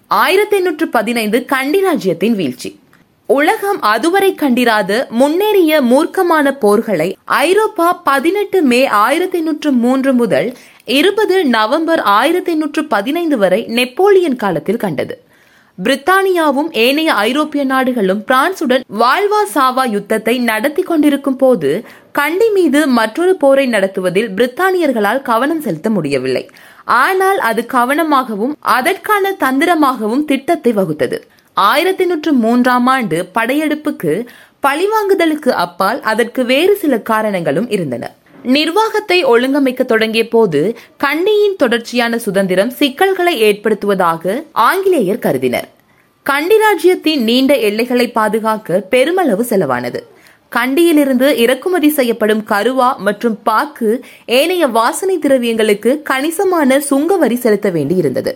ஆயிரத்தி 0.07 0.57
எண்ணூற்று 0.57 0.89
பதினைந்து 0.89 1.45
கண்டி 1.45 1.81
ராஜ்யத்தின் 1.81 2.35
வீழ்ச்சி. 2.35 2.81
உலகம் 3.35 3.79
அதுவரை 3.91 4.29
கண்டிராத 4.41 4.93
முன்னேறிய 5.21 5.73
மூர்க்கமான 5.91 6.47
போர்களை 6.63 7.07
ஐரோப்பா 7.43 7.89
பதினெட்டு 8.09 8.59
மே 8.71 8.81
ஆயிரத்தி 9.01 9.39
எண்ணூற்று 9.39 9.71
மூன்று 9.83 10.13
முதல் 10.13 10.49
இருபது 10.99 11.37
நவம்பர் 11.55 12.03
ஆயிரத்தி 12.15 12.51
எண்ணூற்று 12.53 12.83
பதினைந்து 12.95 13.37
வரை 13.43 13.61
நெப்போலியன் 13.79 14.37
காலத்தில் 14.37 14.81
கண்டது. 14.85 15.15
பிரித்தானியாவும் 15.79 16.71
ஏனைய 16.85 17.11
ஐரோப்பிய 17.29 17.65
நாடுகளும் 17.65 18.23
பிரான்சுடன் 18.31 18.87
வாழ்வா 19.03 19.43
சாவா 19.55 19.85
யுத்தத்தை 19.97 20.35
நடத்தி 20.51 20.83
கொண்டிருக்கும் 20.83 21.37
போது 21.37 21.71
கண்டி 22.13 22.49
மீது 22.57 22.83
மற்றொரு 22.99 23.35
போரை 23.37 23.67
நடத்துவதில் 23.67 24.33
பிரித்தானியர்களால் 24.39 25.23
கவனம் 25.31 25.63
செலுத்த 25.67 25.91
முடியவில்லை. 25.91 26.45
ஆனால் 27.03 27.39
அது 27.51 27.65
கவனமாகவும் 27.77 28.57
அதற்கான 28.79 29.35
தந்திரமாகவும் 29.45 30.27
திட்டத்தை 30.33 30.73
வகுத்தது. 30.73 31.19
ஆயிரத்தி 31.55 32.05
நூற்று 32.05 32.33
மூன்றாம் 32.33 32.87
ஆண்டு 32.87 33.29
படையெடுப்புக்கு 33.35 34.27
பழிவாங்குதலுக்கு 34.63 35.49
அப்பால் 35.49 36.01
அதற்கு 36.01 36.45
வேறு 36.45 36.77
சில 36.77 36.99
காரணங்களும் 36.99 37.71
இருந்தன. 37.71 38.11
நிர்வாகத்தை 38.43 39.25
ஒழுங்கமைக்க 39.25 39.85
தொடங்கிய 39.85 40.29
போது 40.29 40.77
கண்டியின் 40.97 41.57
தொடர்ச்சியான 41.57 42.19
சுதந்திரம் 42.19 42.71
சிக்கல்களை 42.71 43.43
ஏற்படுத்துவதாக 43.43 44.45
ஆங்கிலேயர் 44.53 45.19
கருதினர். 45.19 45.69
கண்டி 46.23 46.59
ராஜ்யத்தின் 46.59 47.23
நீண்ட 47.23 47.57
எல்லைகளை 47.57 48.11
பாதுகாக்க 48.11 48.81
பெருமளவு 48.81 49.47
செலவானது. 49.49 50.01
கண்டியிலிருந்து 50.49 51.37
இறக்குமதி 51.37 51.89
செய்யப்படும் 51.89 52.45
கருவா 52.49 52.97
மற்றும் 52.97 53.39
பாக்கு 53.43 54.05
ஏனைய 54.27 54.67
வாசனை 54.67 55.19
திரவியங்களுக்கு 55.19 56.03
கணிசமான 56.03 56.81
சுங்க 56.81 57.17
வரி 57.17 57.37
செலுத்த 57.37 57.71
வேண்டியிருந்தது. 57.71 58.35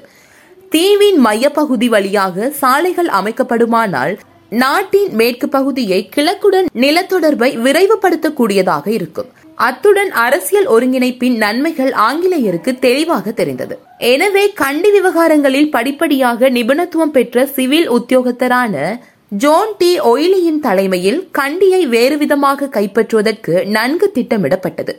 தீவின் 0.70 1.18
மையப்பகுதி 1.26 1.88
வழியாக 1.88 2.50
சாலைகள் 2.50 3.10
அமைக்கப்படுமானால் 3.18 4.14
நாட்டின் 4.50 5.12
மேற்கு 5.14 5.48
பகுதியை 5.48 6.08
கிழக்குடன் 6.16 6.66
நிலத்தொடர்பை 6.74 7.48
விரைவுபடுத்தக்கூடியதாக 7.64 8.86
இருக்கும். 8.86 9.28
அத்துடன் 9.54 10.10
அரசியல் 10.10 10.66
ஒருங்கிணைப்பின் 10.66 11.36
நன்மைகள் 11.36 11.92
ஆங்கிலேயருக்கு 11.92 12.78
தெளிவாக 12.78 13.32
தெரிந்தது. 13.32 13.78
எனவே 13.98 14.52
கண்டி 14.52 14.90
விவகாரங்களில் 14.90 15.70
படிப்படியாக 15.70 16.50
நிபுணத்துவம் 16.50 17.14
பெற்ற 17.16 17.46
சிவில் 17.46 17.88
உத்தியோகத்தரான 17.90 18.74
ஜோன் 19.28 19.72
டி 19.78 20.00
ஒய்லியின் 20.00 20.60
தலைமையில் 20.60 21.28
கண்டியை 21.30 21.86
வேறுவிதமாக 21.86 22.68
கைப்பற்றுவதற்கு 22.68 23.54
நன்கு 23.66 24.12
திட்டமிடப்பட்டது. 24.14 24.94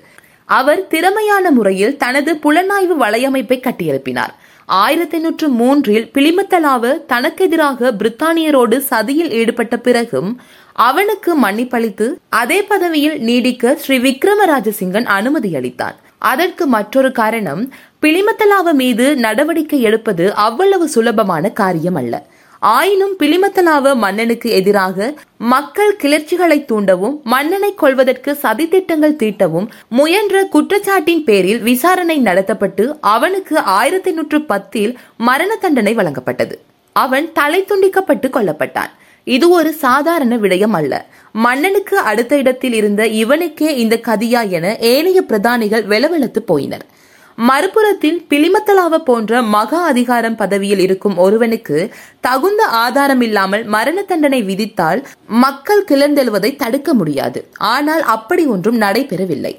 அவர் 0.45 0.87
திறமையான 0.87 1.51
முறையில் 1.51 1.97
தனது 1.97 2.33
புலனாய்வு 2.33 2.95
வலையமைப்பை 2.99 3.57
கட்டியெழுப்பினார். 3.59 4.33
ஆயிரத்தி 4.67 5.15
எண்ணூற்று 5.17 5.47
மூன்றில் 5.57 6.07
பிலிமத்தலாவு 6.13 6.89
தனக்கெதிராக 7.07 7.91
பிரித்தானியரோடு 7.91 8.77
சதியில் 8.89 9.31
ஈடுபட்ட 9.31 9.75
பிறகும் 9.79 10.31
அவனுக்கு 10.79 11.31
மன்னிப்பளித்து 11.43 12.07
அதே 12.33 12.59
பதவியில் 12.63 13.17
நீடிக்க 13.19 13.75
ஸ்ரீ 13.75 13.97
விக்ரமராஜசிங்கன் 13.99 15.07
அனுமதி 15.11 15.51
அளித்தார் 15.55 15.97
அதற்கு 16.23 16.63
மற்றொரு 16.67 17.11
காரணம் 17.11 17.61
பிலிமத்தலாவு 18.01 18.73
மீது 18.73 19.05
நடவடிக்கை 19.17 19.79
எடுப்பது 19.81 20.25
அவ்வளவு 20.39 20.85
சுலபமான 20.89 21.51
காரியம் 21.53 21.95
அல்ல 21.95 22.15
ஆயினும் 22.59 23.15
பிலிமத்தலாவ 23.19 23.95
மன்னனுக்கு 23.95 24.49
எதிராக 24.49 25.13
மக்கள் 25.37 25.95
கிளர்ச்சிகளை 25.95 26.65
தூண்டவும் 26.65 27.21
மன்னனை 27.23 27.75
கொள்வதற்கு 27.75 28.37
சதித்திட்டங்கள் 28.43 29.19
தீட்டவும் 29.23 29.67
முயன்ற 29.87 30.47
குற்றச்சாட்டின் 30.53 31.23
பேரில் 31.23 31.61
விசாரணை 31.61 32.21
நடத்தப்பட்டு 32.21 32.97
அவனுக்கு 33.01 33.59
ஆயிரத்தி 33.59 34.11
நூற்று 34.11 34.41
பத்தில் 34.41 34.97
மரண 35.17 35.55
தண்டனை 35.55 35.95
வழங்கப்பட்டது. 35.95 36.51
அவன் 36.93 37.31
தலை 37.33 37.61
துண்டிக்கப்பட்டு 37.61 38.27
கொல்லப்பட்டான். 38.27 38.91
இது 39.23 39.49
ஒரு 39.49 39.73
சாதாரண 39.73 40.37
விடயம் 40.37 40.71
அல்ல. 40.71 41.05
மன்னனுக்கு 41.31 41.97
அடுத்த 41.99 42.37
இடத்தில் 42.37 42.73
இருந்த 42.73 43.05
இவனுக்கே 43.05 43.69
இந்த 43.75 43.99
கதியா 44.07 44.49
என 44.49 44.77
ஏனைய 44.77 45.21
பிரதானிகள் 45.21 45.85
வெளவெளத்து 45.85 46.43
போயினர். 46.47 46.85
மறுபுறத்தில் 47.37 48.17
பிலிமத்தலாவ 48.29 48.97
போன்ற 48.97 49.41
மகா 49.41 49.83
அதிகாரம் 49.85 50.35
பதவியில் 50.35 50.79
இருக்கும் 50.79 51.17
ஒருவனுக்கு 51.17 51.93
தகுந்த 52.19 52.65
ஆதாரம் 52.65 53.21
இல்லாமல் 53.21 53.63
மரண 53.65 54.01
தண்டனை 54.01 54.39
விதித்தால் 54.43 55.01
மக்கள் 55.27 55.83
கிளர்ந்தெழுவதை 55.83 56.55
தடுக்க 56.55 56.93
முடியாது. 56.93 57.49
ஆனால் 57.57 58.01
அப்படி 58.01 58.45
ஒன்றும் 58.45 58.81
நடைபெறவில்லை. 58.81 59.53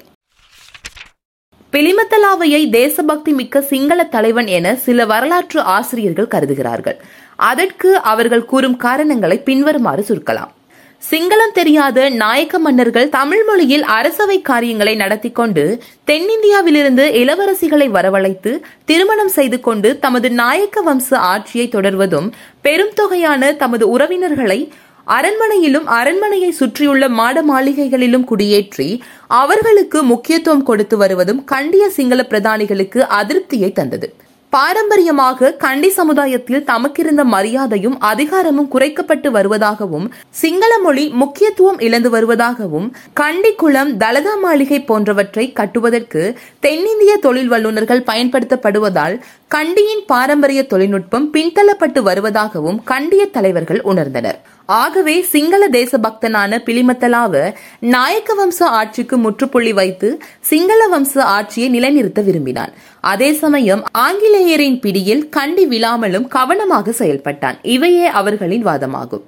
பிலிமத்தலாவையை 1.73 2.69
தேசபக்தி 2.69 3.31
மிக்க 3.31 3.61
சிங்கள 3.61 4.03
தலைவன் 4.03 4.47
என 4.47 4.75
சில 4.75 5.05
வரலாற்று 5.05 5.61
ஆசிரியர்கள் 5.61 6.31
கருதுகிறார்கள். 6.35 6.99
அதற்கு 7.35 7.99
அவர்கள் 8.01 8.45
கூறும் 8.45 8.77
காரணங்களை 8.77 9.39
பின்வருமாறு 9.39 10.05
சுருக்கலாம். 10.09 10.53
சிங்களம் 11.01 11.53
தெரியாத 11.53 12.09
நாயக்க 12.09 12.59
மன்னர்கள் 12.59 13.09
தமிழ் 13.09 13.43
மொழியில் 13.43 13.83
அரசவை 13.83 14.41
காரியங்களை 14.41 14.95
நடத்தி 14.95 15.31
கொண்டு 15.31 15.63
தென்னிந்தியாவிலிருந்து 16.05 17.05
இளவரசிகளை 17.13 17.87
வரவழைத்து 17.89 18.51
திருமணம் 18.85 19.27
செய்து 19.27 19.59
கொண்டு 19.59 19.99
தமது 19.99 20.29
நாயக்க 20.31 20.83
வம்ச 20.83 21.17
ஆட்சியை 21.29 21.67
தொடர்வதும் 21.67 22.27
பெரும் 22.61 22.93
தொகையான 22.93 23.51
தமது 23.55 23.87
உறவினர்களை 23.89 24.59
அரண்மனையிலும் 25.07 25.87
அரண்மனையை 25.89 26.49
சுற்றியுள்ள 26.51 27.09
மாட 27.09 27.41
மாளிகைகளிலும் 27.43 28.27
குடியேற்றி 28.29 28.89
அவர்களுக்கு 29.27 30.03
முக்கியத்துவம் 30.03 30.63
கொடுத்து 30.63 30.97
வருவதும் 30.97 31.43
கண்டிய 31.43 31.89
சிங்கள 31.89 32.21
பிரதானிகளுக்கு 32.29 32.99
அதிருப்தியை 33.19 33.71
தந்தது. 33.71 34.09
பாரம்பரியமாக 34.53 35.49
கண்டி 35.63 35.89
சமுதாயத்தில் 35.89 36.63
தமக்கிருந்த 36.69 37.23
மரியாதையும் 37.33 37.97
அதிகாரமும் 38.01 38.69
குறைக்கப்பட்டு 38.73 39.29
வருவதாகவும் 39.35 40.07
சிங்கள 40.39 40.71
மொழி 40.77 41.05
முக்கியத்துவம் 41.21 41.79
இழந்து 41.79 42.09
வருவதாகவும் 42.09 42.87
கண்டி 43.13 43.51
குளம் 43.53 43.91
தலதா 43.97 44.33
மாளிகை 44.43 44.79
போன்றவற்றை 44.85 45.45
கட்டுவதற்கு 45.53 46.23
தென்னிந்திய 46.59 47.15
தொழில் 47.17 47.47
வல்லுநர்கள் 47.47 48.07
பயன்படுத்தப்படுவதால் 48.09 49.17
கண்டியின் 49.47 50.05
பாரம்பரிய 50.05 50.61
தொழில்நுட்பம் 50.63 51.29
பின்தள்ளப்பட்டு 51.33 52.01
வருவதாகவும் 52.09 52.81
கண்டிய 52.83 53.23
தலைவர்கள் 53.35 53.81
உணர்ந்தனர். 53.91 54.39
ஆகவே 54.79 55.13
சிங்கள 55.31 55.61
தேசபக்தனான 55.69 56.57
பிலிமத்தலாவ 56.65 57.33
நாயக்க 57.93 58.33
வம்ச 58.39 58.59
ஆட்சிக்கு 58.79 59.15
முற்றுப்புள்ளி 59.17 59.73
வைத்து 59.73 60.09
சிங்கள 60.49 60.81
வம்ச 60.87 61.13
ஆட்சியை 61.37 61.69
நிலைநிறுத்த 61.69 62.21
விரும்பினான். 62.21 62.73
அதே 63.01 63.33
சமயம் 63.33 63.85
ஆங்கிலேயரின் 63.91 64.79
பிடியில் 64.79 65.29
கண்டி 65.29 65.65
விழாமலும் 65.65 66.27
கவனமாக 66.27 66.91
செயல்பட்டான். 66.91 67.59
இவையே 67.61 68.05
அவர்களின் 68.05 68.65
வாதமாகும். 68.65 69.23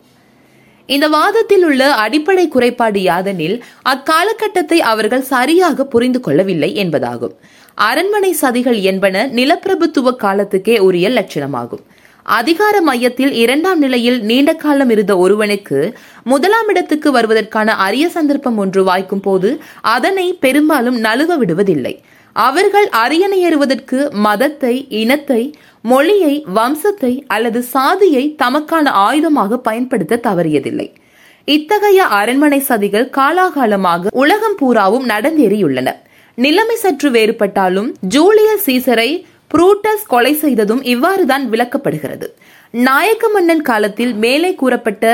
இந்த 0.86 1.10
வாதத்தில் 1.10 1.64
உள்ள 1.64 1.94
அடிப்படை 1.94 2.48
குறைபாடு 2.48 3.00
யாதெனில் 3.00 3.62
அக்காலகட்டத்தை 3.90 4.78
அவர்கள் 4.78 5.22
சரியாக 5.22 5.86
புரிந்து 5.86 6.20
கொள்ளவில்லை 6.20 6.76
என்பதாகும். 6.76 7.36
அரண்மனை 7.76 8.36
சதிகள் 8.42 8.82
என்பன 8.82 9.28
நிலப்பிரபுத்துவ 9.28 10.16
காலத்துக்கே 10.16 10.78
உரிய 10.78 11.10
லட்சணமாகும். 11.10 11.84
அதிகார 12.24 12.82
மையத்தில் 12.82 13.32
இரண்டாம் 13.32 13.80
நிலையில் 13.80 14.22
நீண்ட 14.22 14.54
காலம் 14.54 14.90
இருந்த 14.90 15.18
ஒருவனுக்கு 15.18 15.98
முதலாம் 16.24 16.68
இடத்துக்கு 16.68 17.12
வருவதற்கான 17.12 17.76
அரிய 17.76 18.10
சந்தர்ப்பம் 18.10 18.58
ஒன்று 18.58 18.84
வாய்க்கும் 18.84 19.20
போது 19.20 19.62
அதனை 19.82 20.34
பெரும்பாலும் 20.34 21.02
நழுவ 21.04 21.38
விடுவதில்லை. 21.38 22.02
அவர்கள் 22.34 22.88
அரியணை 22.90 23.40
ஏறுவதற்கு 23.42 24.10
மதத்தை 24.12 24.88
இனத்தை 24.90 25.56
மொழியை 25.82 26.46
வம்சத்தை 26.56 27.24
அல்லது 27.28 27.62
சாதியை 27.62 28.36
தமக்கான 28.44 28.92
ஆயுதமாக 29.08 29.58
பயன்படுத்த 29.58 30.20
தவறியதில்லை. 30.24 30.88
இத்தகைய 31.46 32.04
அரண்மனை 32.04 32.64
சதிகள் 32.68 33.08
காலாகாலமாக 33.18 34.08
உலகம் 34.12 34.56
பூராவும் 34.56 35.10
நடந்தேறியுள்ளன. 35.10 35.90
நிலைமை 36.36 36.76
சற்று 36.76 37.10
வேறுபட்டாலும் 37.12 37.90
ஜூலியஸ் 38.02 38.66
சீசரை 38.66 39.10
புரூட்டஸ் 39.52 40.06
கொலை 40.08 40.34
செய்ததும் 40.34 40.84
இவ்வாறுதான் 40.84 41.46
விளக்கப்படுகிறது. 41.50 42.28
நாயக்க 42.72 43.30
மன்னன் 43.30 43.62
காலத்தில் 43.62 44.14
மேலே 44.16 44.56
கூறப்பட்ட 44.56 45.06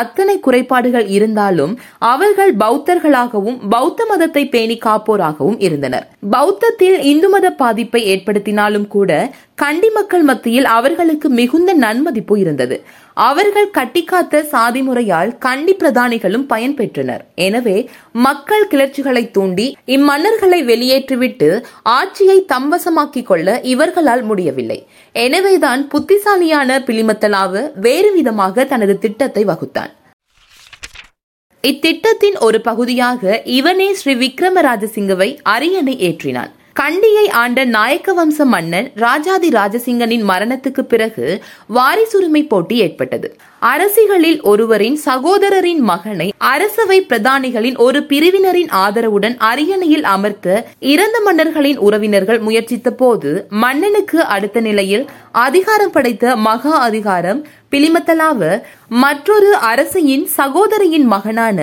அத்தனை 0.00 0.34
குறைபாடுகள் 0.46 1.06
இருந்தாலும் 1.16 1.72
அவர்கள் 2.12 2.52
பௌத்தர்களாகவும் 2.62 3.58
பௌத்த 3.74 4.06
மதத்தை 4.10 4.44
பேணி 4.54 4.76
காப்போராகவும் 4.84 5.58
இருந்தனர். 5.66 6.06
பௌத்தத்தில் 6.36 6.98
இந்து 7.12 7.28
மத 7.28 7.46
பாதிப்பை 7.62 8.02
ஏற்படுத்தினாலும் 8.12 8.88
கூட 8.96 9.10
கண்டி 9.62 9.90
மக்கள் 9.90 10.24
மத்தியில் 10.30 10.68
அவர்களுக்கு 10.76 11.28
மிகுந்த 11.40 11.70
நன்மதிப்பு 11.84 12.36
இருந்தது. 12.44 12.76
அவர்கள் 13.14 13.70
கட்டிக்காத்த 13.70 14.42
சாதி 14.42 14.82
முறையால் 14.82 15.38
கண்டி 15.38 15.74
பிரதானிகளும் 15.74 16.46
பயன்பெற்றனர். 16.48 17.20
எனவே 17.34 17.90
மக்கள் 18.12 18.66
கிளர்ச்சிகளை 18.66 19.30
தூண்டி 19.30 19.76
இம்மன்னர்களை 19.86 20.60
வெளியேற்றிவிட்டு 20.64 21.62
ஆட்சியை 21.82 22.44
தம்பசமாக்கிக் 22.52 23.26
கொள்ள 23.26 23.60
இவர்களால் 23.60 24.22
முடியவில்லை. 24.22 24.86
எனவேதான் 25.12 25.88
புத்திசாலியான 25.88 26.78
பிலிமத்தலாவு 26.78 27.70
வேறு 27.74 28.12
விதமாக 28.12 28.64
தனது 28.64 28.98
திட்டத்தை 28.98 29.44
வகுத்தான். 29.44 29.92
இத்திட்டத்தின் 31.64 32.38
ஒரு 32.40 32.60
பகுதியாக 32.60 33.42
இவனே 33.44 33.94
ஸ்ரீ 33.94 34.14
விக்ரம 34.14 34.76
சிங்கவை 34.94 35.38
அரியணை 35.42 35.96
ஏற்றினான். 36.10 36.52
கண்டியை 36.76 37.28
ஆண்ட 37.30 37.64
நாயக்க 37.64 38.12
வம்ச 38.12 38.44
மன்னன் 38.44 38.92
ராஜாதி 38.94 39.48
ராஜசிங்கனின் 39.48 40.24
மரணத்துக்கு 40.24 40.82
பிறகு 40.82 41.26
வாரிசுரிமை 41.74 42.42
போட்டி 42.48 42.76
ஏற்பட்டது. 42.78 43.28
அரசிகளில் 43.62 44.40
ஒருவரின் 44.42 44.98
சகோதரரின் 45.06 45.82
மகனை 45.82 46.32
அரசவை 46.38 47.06
பிரதானிகளின் 47.08 47.76
ஒரு 47.76 48.00
பிரிவினரின் 48.02 48.70
ஆதரவுடன் 48.76 49.36
அரியணையில் 49.38 50.02
அமர்த்த 50.04 50.64
இறந்த 50.78 51.20
மன்னர்களின் 51.20 51.78
உறவினர்கள் 51.78 52.40
முயற்சித்த 52.40 52.90
போது 52.90 53.32
மன்னனுக்கு 53.56 54.20
அடுத்த 54.26 54.60
நிலையில் 54.60 55.04
அதிகாரம் 55.32 55.90
படைத்த 55.90 56.36
மகா 56.36 56.74
அதிகாரம் 56.80 57.42
பிலிமத்தலாவ 57.70 58.60
மற்றொரு 58.96 59.56
அரசியின் 59.62 60.26
சகோதரியின் 60.36 61.06
மகனான 61.06 61.58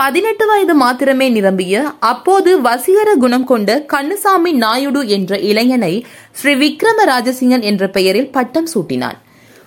பதினெட்டு 0.00 0.44
வயது 0.48 0.74
மாத்திரமே 0.80 1.26
நிரம்பிய 1.36 1.74
அப்போது 2.08 2.50
வசீகர 2.66 3.10
குணம் 3.22 3.46
கொண்ட 3.50 3.70
கண்ணுசாமி 3.92 4.52
நாயுடு 4.64 5.00
என்ற 5.16 5.38
இளைஞனை 5.50 5.94
ஸ்ரீ 6.38 6.52
விக்ரம 6.60 7.06
ராஜசிங்கன் 7.10 7.64
என்ற 7.70 7.84
பெயரில் 7.96 8.28
பட்டம் 8.36 8.68
சூட்டினான். 8.74 9.18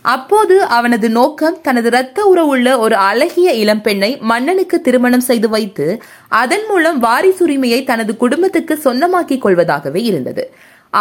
அப்போது 0.05 0.55
அவனது 0.77 1.07
நோக்கம் 1.17 1.57
தனது 1.65 1.89
இரத்த 1.91 2.19
உறவுள்ள 2.31 2.67
ஒரு 2.83 2.95
அழகிய 3.09 3.49
இளம்பெண்ணை 3.63 4.11
மன்னனுக்கு 4.31 4.79
திருமணம் 4.87 5.25
செய்து 5.29 5.49
வைத்து 5.55 5.87
அதன் 6.41 6.65
மூலம் 6.69 7.01
வாரிசுரிமையை 7.07 7.81
தனது 7.91 8.15
குடும்பத்துக்கு 8.23 8.77
சொந்தமாக்கிக் 8.85 9.43
கொள்வதாகவே 9.45 10.03
இருந்தது. 10.11 10.45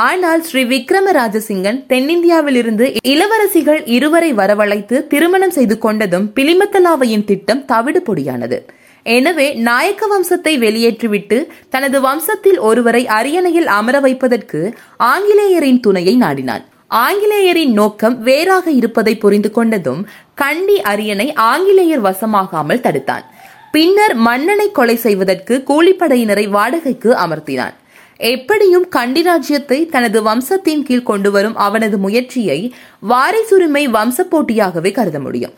ஆனால் 0.03 0.43
ஸ்ரீ 0.49 0.65
விக்ரம 0.75 1.07
ராஜசிங்கன் 1.21 1.81
தென்னிந்தியாவிலிருந்து 1.93 2.89
இளவரசிகள் 3.15 3.81
இருவரை 3.97 4.33
வரவழைத்து 4.43 4.99
திருமணம் 5.15 5.57
செய்து 5.57 5.79
கொண்டதும் 5.87 6.29
பிலிமத்தலாவையின் 6.37 7.27
திட்டம் 7.33 7.65
தவிடு 7.73 8.03
பொடியானது 8.11 8.61
எனவே 9.03 9.55
நாயக்க 9.55 10.07
வம்சத்தை 10.07 10.53
வெளியேற்றிவிட்டு 10.59 11.39
தனது 11.69 12.01
வம்சத்தில் 12.01 12.59
ஒருவரை 12.59 13.07
அரியணையில் 13.07 13.67
அமர 13.67 14.01
வைப்பதற்கு 14.01 14.61
ஆங்கிலேயரின் 14.99 15.81
துணையை 15.81 16.15
நாடினான். 16.17 16.65
ஆங்கிலேயரின் 16.89 17.73
நோக்கம் 17.73 18.23
வேறாக 18.23 18.71
இருப்பதை 18.71 19.15
புரிந்து 19.17 19.51
கொண்டதும் 19.57 20.01
கண்டி 20.35 20.81
அரியணை 20.81 21.33
ஆங்கிலேயர் 21.35 22.05
வசமாகாமல் 22.05 22.85
தடுத்தான். 22.87 23.25
பின்னர் 23.73 24.15
மன்னனை 24.15 24.69
கொலை 24.73 24.97
செய்வதற்கு 24.97 25.57
கூலிப்படையினரை 25.71 26.49
வாடகைக்கு 26.49 27.11
அமர்த்தினான். 27.25 27.77
எப்படியும் 28.19 28.89
கண்டி 28.89 29.23
ராஜ்யத்தை 29.23 29.87
தனது 29.87 30.23
வம்சத்தின் 30.23 30.83
கீழ் 30.83 31.09
கொண்டு 31.11 31.31
வரும் 31.31 31.57
அவனது 31.57 31.99
முயற்சியை 31.99 32.61
வாரிசுரிமை 33.09 33.85
வம்ச 33.97 34.27
போட்டியாகவே 34.33 34.93
கருத 34.93 35.21
முடியும். 35.21 35.55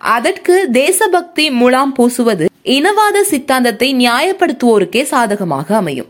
அதற்கு 0.00 0.68
தேசபக்தி 0.70 1.50
முலாம் 1.50 1.92
பூசுவது 1.98 2.44
இனவாத 2.64 3.20
சித்தாந்தத்தை 3.20 3.94
நியாயப்படுத்துவோருக்கே 3.94 5.02
சாதகமாக 5.02 5.76
அமையும். 5.76 6.08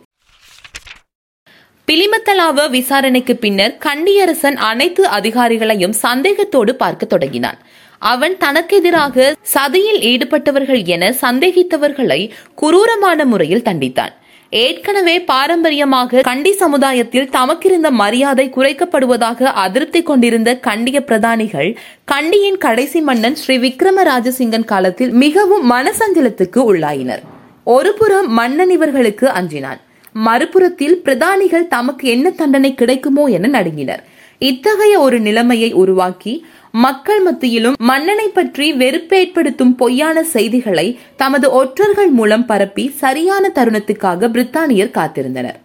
பிலிமத்தலாவ 1.88 2.70
விசாரணைக்கு 2.70 3.36
பின்னர் 3.36 3.76
கண்டியரசன் 3.78 4.56
அனைத்து 4.56 5.06
அதிகாரிகளையும் 5.06 5.96
சந்தேகத்தோடு 6.02 6.74
பார்க்க 6.74 7.06
தொடங்கினான். 7.06 7.58
அவன் 7.98 8.36
தனக்கு 8.36 8.76
எதிராக 8.76 9.36
சதியில் 9.54 10.00
ஈடுபட்டவர்கள் 10.00 10.84
என 10.84 11.10
சந்தேகித்தவர்களை 11.10 12.30
குரூரமான 12.54 13.24
முறையில் 13.24 13.62
தண்டித்தான். 13.62 14.14
ஏற்கனவே 14.50 15.20
பாரம்பரியமாக 15.20 16.20
கண்டி 16.20 16.52
சமுதாயத்தில் 16.52 17.28
தமக்கிருந்த 17.30 17.90
மரியாதை 17.90 18.50
குறைக்கப்படுவதாக 18.56 19.42
அதிருப்தி 19.42 20.02
கொண்டிருந்த 20.02 20.58
கண்டிய 20.58 21.04
பிரதானிகள் 21.04 21.76
கண்டியின் 22.04 22.58
கடைசி 22.58 23.00
மன்னன் 23.00 23.34
ஸ்ரீ 23.34 23.56
விக்ரம 23.58 24.04
ராஜசிங்கன் 24.04 24.64
காலத்தில் 24.64 25.12
மிகவும் 25.12 25.70
மனசஞ்சலத்துக்கு 25.70 26.60
உள்ளாயினர். 26.70 27.22
ஒருபுறம் 27.64 28.28
மன்னன் 28.28 28.70
இவர்களுக்கு 28.70 29.28
அஞ்சினான். 29.28 29.80
மறுபுறத்தில் 30.14 30.96
பிரதானிகள் 31.04 31.66
தமக்கு 31.66 32.08
என்ன 32.08 32.30
தண்டனை 32.30 32.74
கிடைக்குமோ 32.74 33.26
என 33.26 33.62
நடுங்கினர். 33.62 34.02
இத்தகைய 34.38 35.00
ஒரு 35.00 35.20
நிலைமையை 35.20 35.72
உருவாக்கி 35.72 36.46
மக்கள் 36.74 37.22
மத்தியிலும் 37.22 37.76
மன்னனை 37.78 38.28
பற்றி 38.28 38.72
வெறுப்பேற்படுத்தும் 38.72 39.72
பொய்யான 39.76 40.22
செய்திகளை 40.22 40.98
தமது 41.16 41.50
ஒற்றர்கள் 41.50 42.10
மூலம் 42.10 42.46
பரப்பி 42.46 42.84
சரியான 42.90 43.50
தருணத்துக்காக 43.54 44.28
பிரித்தானியர் 44.28 44.94
காத்திருந்தனர். 44.98 45.58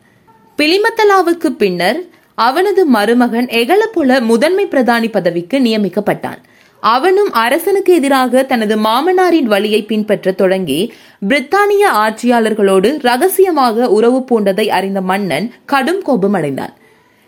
பிலிமத்தலாவுக்கு 0.60 1.50
பின்னர் 1.58 2.00
அவனது 2.36 2.86
மருமகன் 2.86 3.46
எகலபுல 3.46 4.22
முதன்மை 4.22 4.65
பிரதானி 4.65 5.10
பதவிக்கு 5.10 5.60
நியமிக்கப்பட்டான். 5.60 6.41
அவனும் 6.80 7.32
அரசனுக்கு 7.32 7.94
எதிராக 7.94 8.44
தனது 8.44 8.78
மாமனாரின் 8.78 9.52
வழியை 9.54 9.84
பின்பற்ற 9.84 10.32
தொடங்கி 10.32 10.94
பிரித்தானிய 11.30 11.84
ஆட்சியாளர்களோடு 12.04 12.89
ரகசியமாக 13.02 13.89
உறவு 13.89 14.20
பூண்டதை 14.32 14.68
அறிந்த 14.70 15.02
மன்னன் 15.02 15.54
கடும் 15.65 16.02
கோபம் 16.02 16.34
அடைந்தான் 16.34 16.74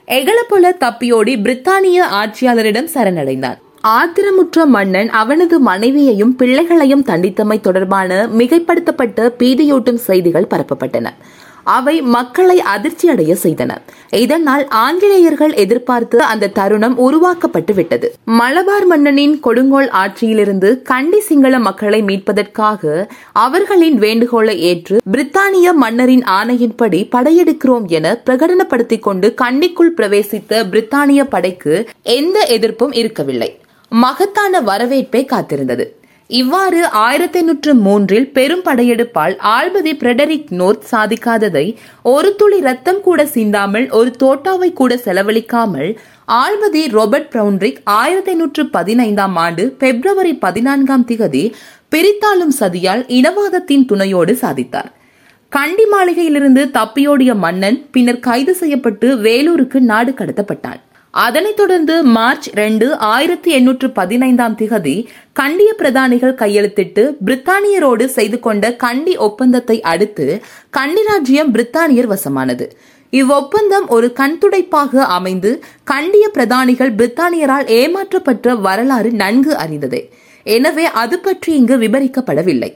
எகலபுல 0.08 0.66
தப்பியோடி 0.84 1.36
பிரித்தானிய 1.46 2.02
ஆட்சியாளரிடம் 2.22 2.92
சரணடைந்தான். 2.94 3.58
ஆத்திரமுற்ற 3.84 4.66
மன்னன் 4.66 5.10
அவனது 5.10 5.60
மனைவியையும் 5.60 6.36
பிள்ளைகளையும் 6.36 7.04
தண்டித்தமை 7.04 7.60
தொடர்பான 7.60 8.30
மிகைப்படுத்தப்பட்ட 8.38 9.32
பீதியூட்டும் 9.40 9.96
செய்திகள் 9.96 10.48
பரப்பப்பட்டன. 10.50 11.08
அவை 11.64 12.02
மக்களை 12.02 12.62
அதிர்ச்சியடைய 12.76 13.36
செய்தன. 13.44 13.78
இதனால் 14.12 14.68
ஆங்கிலேயர்கள் 14.68 15.54
எதிர்பார்த்து 15.54 16.22
அந்த 16.22 16.48
தருணம் 16.48 16.98
உருவாக்கப்பட்டு 16.98 17.74
விட்டது. 17.74 18.14
மலபார் 18.26 18.86
மன்னனின் 18.86 19.40
கொடுங்கோல் 19.40 19.90
ஆட்சியிலிருந்து 19.90 20.82
கண்டி 20.82 21.20
சிங்கள 21.20 21.60
மக்களை 21.60 22.02
மீட்பதற்காக 22.02 23.10
அவர்களின் 23.32 23.98
வேண்டுகோளை 23.98 24.60
ஏற்று 24.60 25.02
பிரித்தானிய 25.12 25.74
மன்னரின் 25.74 26.24
ஆணையின்படி 26.24 27.10
படையெடுக்கிறோம் 27.12 27.86
என 27.86 28.22
பிரகடனப்படுத்திக் 28.26 29.00
கொண்டு 29.00 29.34
கண்டிக்குள் 29.42 29.96
பிரவேசித்த 29.98 30.64
பிரித்தானிய 30.72 31.24
படைக்கு 31.24 31.90
எந்த 32.02 32.48
எதிர்ப்பும் 32.50 32.96
இருக்கவில்லை. 32.96 33.60
மகத்தான 33.92 34.62
வரவேற்பை 34.62 35.26
காத்திருந்தது. 35.26 35.86
இவ்வாறு 36.28 36.88
ஆயிரத்தி 36.88 37.40
எண்ணூற்று 37.40 37.74
மூன்றில் 37.76 38.32
பெரும் 38.32 38.64
படையெடுப்பால் 38.66 39.36
ஆல்பதி 39.38 39.92
பிரெடரிக் 39.96 40.50
நோர்த் 40.50 40.84
சாதிக்காததை 40.92 41.76
ஒரு 42.04 42.36
துளி 42.36 42.60
ரத்தம் 42.60 43.02
கூட 43.02 43.26
சிந்தாமல் 43.26 43.92
ஒரு 43.92 44.16
தோட்டாவை 44.24 44.74
கூட 44.74 44.96
செலவழிக்காமல் 44.96 45.96
ஆல்பதி 46.26 46.88
ரோபர்ட் 46.88 47.30
பிரவுன்ரிக் 47.34 47.78
ஆயிரத்தி 47.84 48.32
எண்ணூற்று 48.32 48.70
பதினைந்தாம் 48.70 49.36
ஆண்டு 49.36 49.76
பிப்ரவரி 49.80 50.34
பதினான்காம் 50.34 51.06
திகதி 51.06 51.54
பிரித்தாளும் 51.96 52.56
சதியால் 52.60 53.06
இனவாதத்தின் 53.08 53.86
துணையோடு 53.86 54.34
சாதித்தார். 54.34 54.92
கண்டி 55.50 55.84
மாளிகையிலிருந்து 55.84 56.64
தப்பியோடிய 56.74 57.36
மன்னன் 57.36 57.88
பின்னர் 57.92 58.20
கைது 58.20 58.56
செய்யப்பட்டு 58.56 59.16
வேலூருக்கு 59.16 59.80
நாடு 59.80 60.12
கடத்தப்பட்டான். 60.12 60.82
அதனைத் 61.26 61.56
தொடர்ந்து 61.56 62.04
மார்ச் 62.04 62.48
ரெண்டு 62.54 62.96
ஆயிரத்தி 62.96 63.52
எண்ணூற்று 63.52 63.90
பதினைந்தாம் 63.90 64.56
திகதி 64.58 64.94
கண்டிய 65.34 65.74
பிரதானிகள் 65.78 66.36
கையெழுத்திட்டு 66.42 67.04
பிரித்தானியரோடு 67.26 68.06
செய்து 68.06 68.40
கொண்ட 68.40 68.76
கண்டி 68.76 69.18
ஒப்பந்தத்தை 69.18 69.82
அடுத்து 69.82 70.42
கண்டி 70.70 71.04
ராஜ்யம் 71.04 71.54
பிரித்தானியர் 71.54 72.10
வசமானது. 72.14 72.66
இவ்வொப்பந்தம் 73.14 73.88
ஒரு 73.88 74.14
கண்துடைப்பாக 74.16 74.98
அமைந்து 75.18 75.64
கண்டிய 75.84 76.30
பிரதானிகள் 76.34 76.94
பிரித்தானியரால் 76.96 77.70
ஏமாற்றப்பட்ட 77.80 78.56
வரலாறு 78.62 79.12
நன்கு 79.12 79.56
அறிந்ததே. 79.58 80.02
எனவே 80.44 80.86
அது 80.86 81.20
பற்றி 81.20 81.54
இங்கு 81.56 81.78
விவரிக்கப்படவில்லை 81.78 82.72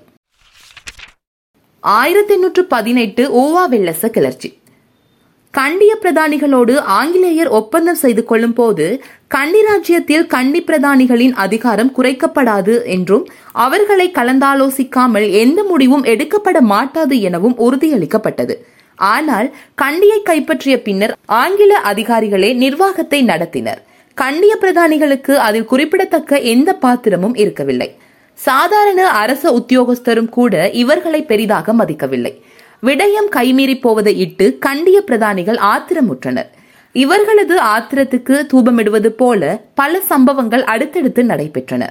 ஆயிரத்தி 1.79 2.33
எண்ணூற்று 2.33 2.65
பதினெட்டு 2.65 3.23
ஓவா 3.41 3.63
வெள்ளச 3.69 4.07
கிளர்ச்சி. 4.07 4.49
கண்டிய 5.53 5.97
பிரதானிகளோடு 6.01 6.73
ஆங்கிலேயர் 6.99 7.49
ஒப்பந்தம் 7.49 7.95
செய்து 7.95 8.23
கொள்ளும் 8.23 8.53
போது 8.53 8.85
கண்டி 9.27 9.61
ராஜ்யத்தில் 9.61 10.25
கண்டி 10.27 10.61
பிரதானிகளின் 10.63 11.33
அதிகாரம் 11.35 11.91
குறைக்கப்படாது 11.97 12.75
என்றும் 12.85 13.25
அவர்களை 13.51 14.11
கலந்தாலோசிக்காமல் 14.11 15.27
எந்த 15.31 15.63
முடிவும் 15.63 16.03
எடுக்கப்பட 16.03 16.61
மாட்டாது 16.61 17.19
எனவும் 17.21 17.57
உறுதியளிக்கப்பட்டது. 17.57 18.55
ஆனால் 18.95 19.47
கண்டியை 19.75 20.19
கைப்பற்றிய 20.21 20.77
பின்னர் 20.81 21.15
ஆங்கில 21.25 21.81
அதிகாரிகளே 21.91 22.51
நிர்வாகத்தை 22.55 23.25
நடத்தினர். 23.25 23.81
கண்டிய 24.17 24.57
பிரதானிகளுக்கு 24.61 25.35
அதில் 25.47 25.65
குறிப்பிடத்தக்க 25.65 26.39
எந்த 26.53 26.73
பாத்திரமும் 26.75 27.35
இருக்கவில்லை. 27.35 27.89
சாதாரண 28.39 29.01
அரச 29.23 29.43
உத்தியோகஸ்தரும் 29.51 30.29
கூட 30.29 30.69
இவர்களை 30.83 31.23
பெரிதாக 31.23 31.73
மதிக்கவில்லை. 31.73 32.33
விடயம் 32.85 33.29
கைமீறி 33.31 33.79
போவதை 33.79 34.19
இட்டு 34.19 34.57
கண்டிய 34.59 35.03
பிரதானிகள் 35.07 35.59
ஆத்திரமுற்றனர். 35.71 36.49
இவர்களது 36.91 37.55
ஆத்திரத்துக்கு 37.75 38.35
தூபமிடுவது 38.53 39.07
போல 39.07 39.61
பல 39.75 39.99
சம்பவங்கள் 40.01 40.63
அடுத்தடுத்து 40.63 41.23
நடைபெற்றன. 41.23 41.83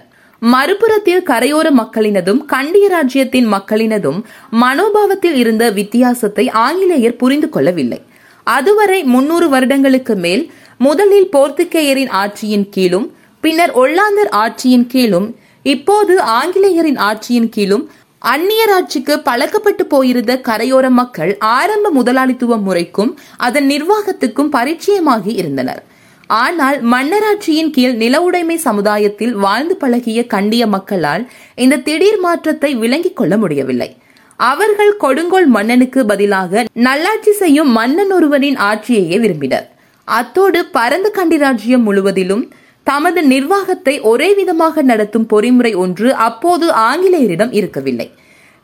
மறுபுறத்தில் 0.43 1.23
கரையோர 1.27 1.69
மக்களினதும் 1.71 2.41
கண்டிய 2.45 2.89
ராஜ்யத்தின் 2.89 3.53
மக்களினதும் 3.53 4.23
மனோபாவத்தில் 4.61 5.37
இருந்த 5.43 5.71
வித்தியாசத்தை 5.71 6.49
ஆங்கிலேயர் 6.49 7.17
புரிந்து 7.17 7.49
கொள்ளவில்லை. 7.49 8.01
அதுவரை 8.43 9.05
முன்னூறு 9.05 9.49
வருடங்களுக்கு 9.49 10.17
மேல் 10.17 10.53
முதலில் 10.79 11.29
போர்த்துக்கேயரின் 11.33 12.13
ஆட்சியின் 12.23 12.69
கீழும் 12.71 13.07
பின்னர் 13.41 13.75
ஒல்லாந்தர் 13.77 14.33
ஆட்சியின் 14.43 14.87
கீழும் 14.87 15.29
இப்போது 15.63 16.21
ஆங்கிலேயரின் 16.21 16.99
ஆட்சியின் 17.09 17.49
கீழும் 17.49 17.91
அந்நியர் 18.23 18.73
ஆட்சிக்கு 18.77 19.15
பழக்கப்பட்டு 19.19 19.83
போயிருந்த 19.83 20.33
கரையோர 20.49 20.87
மக்கள் 20.91 21.31
ஆரம்ப 21.39 21.91
முதலாளித்துவ 21.91 22.57
முறைக்கும் 22.57 23.13
அதன் 23.37 23.67
நிர்வாகத்துக்கும் 23.67 24.53
பரிச்சயமாகி 24.53 25.33
இருந்தனர். 25.37 25.81
ஆனால் 26.27 26.77
மன்னராட்சியின் 26.85 27.71
கீழ் 27.71 27.95
நில 27.95 28.23
உடைமை 28.23 28.57
சமுதாயத்தில் 28.57 29.33
வாழ்ந்து 29.33 29.77
பழகிய 29.77 30.27
கண்டிய 30.27 30.67
மக்களால் 30.67 31.25
இந்த 31.55 31.77
திடீர் 31.77 32.21
மாற்றத்தை 32.21 32.75
விளங்கிக் 32.75 33.17
கொள்ள 33.17 33.37
முடியவில்லை. 33.37 33.91
அவர்கள் 34.37 34.95
கொடுங்கோல் 34.97 35.47
மன்னனுக்கு 35.47 36.07
பதிலாக 36.07 36.65
நல்லாட்சி 36.73 37.33
செய்யும் 37.33 37.71
மன்னன் 37.71 38.13
ஒருவனின் 38.13 38.57
ஆட்சியையே 38.57 39.19
விரும்பினர். 39.21 39.67
அத்தோடு 40.05 40.61
பரந்த 40.77 41.09
கண்டி 41.09 41.39
ராஜ்யம் 41.39 41.83
முழுவதிலும் 41.83 42.45
தமது 42.91 43.21
நிர்வாகத்தை 43.33 43.95
ஒரே 44.13 44.31
விதமாக 44.35 44.83
நடத்தும் 44.83 45.29
பொறிமுறை 45.33 45.73
ஒன்று 45.85 46.09
அப்போது 46.29 46.67
ஆங்கிலேயரிடம் 46.89 47.53
இருக்கவில்லை. 47.61 48.09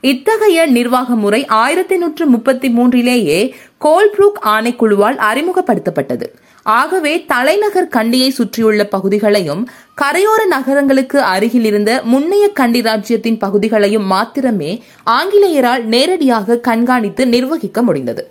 இத்தகைய 0.00 0.66
நிர்வாக 0.76 1.14
முறை 1.14 1.38
ஆயிரத்தி 1.60 1.96
நூற்று 1.96 2.24
முப்பத்தி 2.26 2.68
மூன்றிலேயே 2.68 3.38
கோல்ப்ரூக் 3.84 4.38
ஆணைக்குழுவால் 4.54 5.18
அறிமுகப்படுத்தப்பட்டது. 5.28 6.26
ஆகவே 6.66 7.12
தலைநகர் 7.32 7.88
கண்டியை 7.88 8.30
சுற்றியுள்ள 8.30 8.84
பகுதிகளையும் 8.94 9.62
கரையோர 10.02 10.40
நகரங்களுக்கு 10.54 11.18
அருகில் 11.32 11.64
இருந்த 11.64 11.90
முன்னைய 12.12 12.46
கண்டி 12.52 12.80
ராஜ்யத்தின் 12.80 13.38
பகுதிகளையும் 13.38 14.06
மாத்திரமே 14.06 14.72
ஆங்கிலேயரால் 15.18 15.84
நேரடியாக 15.94 16.60
கண்காணித்து 16.68 17.24
நிர்வகிக்க 17.26 17.82
முடிந்தது. 17.82 18.24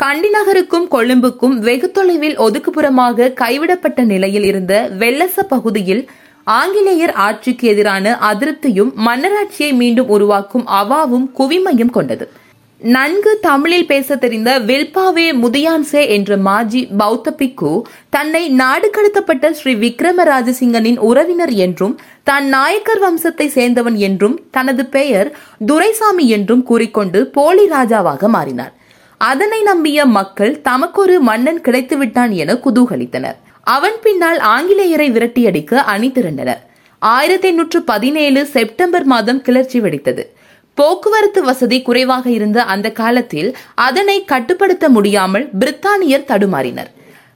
கண்டி 0.00 0.28
நகருக்கும் 0.28 0.86
கொழும்புக்கும் 0.92 1.54
வெகு 1.58 1.88
தொலைவில் 1.90 2.36
ஒதுக்குப்புறமாக 2.38 3.28
கைவிடப்பட்ட 3.40 4.00
நிலையில் 4.04 4.46
இருந்த 4.50 4.74
வெள்ளச 5.00 5.42
பகுதியில் 5.48 6.00
ஆங்கிலேயர் 6.46 7.12
ஆட்சிக்கு 7.24 7.64
எதிரான 7.72 8.14
அதிருப்தியும் 8.30 8.92
மன்னராட்சியை 9.06 9.72
மீண்டும் 9.80 10.08
உருவாக்கும் 10.08 10.64
அவாவும் 10.80 11.26
குவிமையும் 11.38 11.92
கொண்டது. 11.96 12.26
நன்கு 12.80 13.32
தமிழில் 13.40 13.86
பேச 13.86 14.16
தெரிந்த 14.16 14.50
வில்பாவே 14.68 15.26
முதியான்சே 15.42 16.02
என்ற 16.16 16.36
மாஜி 16.46 16.82
பௌத்த 17.02 17.30
பிக்கு 17.32 17.72
தன்னை 18.10 18.42
நாடு 18.60 18.90
கடத்தப்பட்ட 18.90 19.52
ஸ்ரீ 19.52 19.74
விக்ரம 19.84 20.28
ராஜசிங்கனின் 20.32 21.00
உறவினர் 21.10 21.54
என்றும் 21.66 21.94
தான் 22.22 22.46
நாயக்கர் 22.48 23.04
வம்சத்தை 23.04 23.48
சேர்ந்தவன் 23.58 23.98
என்றும் 24.08 24.40
தனது 24.50 24.84
பெயர் 24.96 25.30
துரைசாமி 25.66 26.26
என்றும் 26.38 26.62
கூறிக்கொண்டு 26.62 27.20
போலி 27.38 27.66
ராஜாவாக 27.68 28.28
மாறினார். 28.36 28.74
அதனை 29.20 29.62
நம்பிய 29.62 30.06
மக்கள் 30.06 30.60
தமக்கொரு 30.64 31.18
மன்னன் 31.18 31.60
கிடைத்துவிட்டான் 31.60 32.30
என 32.30 32.52
குதூகலித்தனர். 32.54 33.36
அவன் 33.62 33.92
பின்னால் 34.02 34.38
ஆங்கிலேயரை 34.38 35.08
விரட்டியடிக்க 35.16 35.74
அணி 35.74 36.12
திரண்டனர் 36.12 36.70
ஆயிரத்தி 36.98 37.48
எண்ணூற்று 37.48 37.82
பதினேழு 37.82 38.46
செப்டம்பர் 38.46 39.04
மாதம் 39.04 39.42
கிளர்ச்சி 39.42 39.80
வெடித்தது. 39.80 40.26
போக்குவரத்து 40.74 41.42
வசதி 41.42 41.82
குறைவாக 41.82 42.30
இருந்த 42.30 42.62
அந்த 42.62 42.90
காலத்தில் 42.90 43.56
அதனை 43.74 44.24
கட்டுப்படுத்த 44.24 44.88
முடியாமல் 44.88 45.48
பிரித்தானியர் 45.60 46.28
தடுமாறினர். 46.28 46.90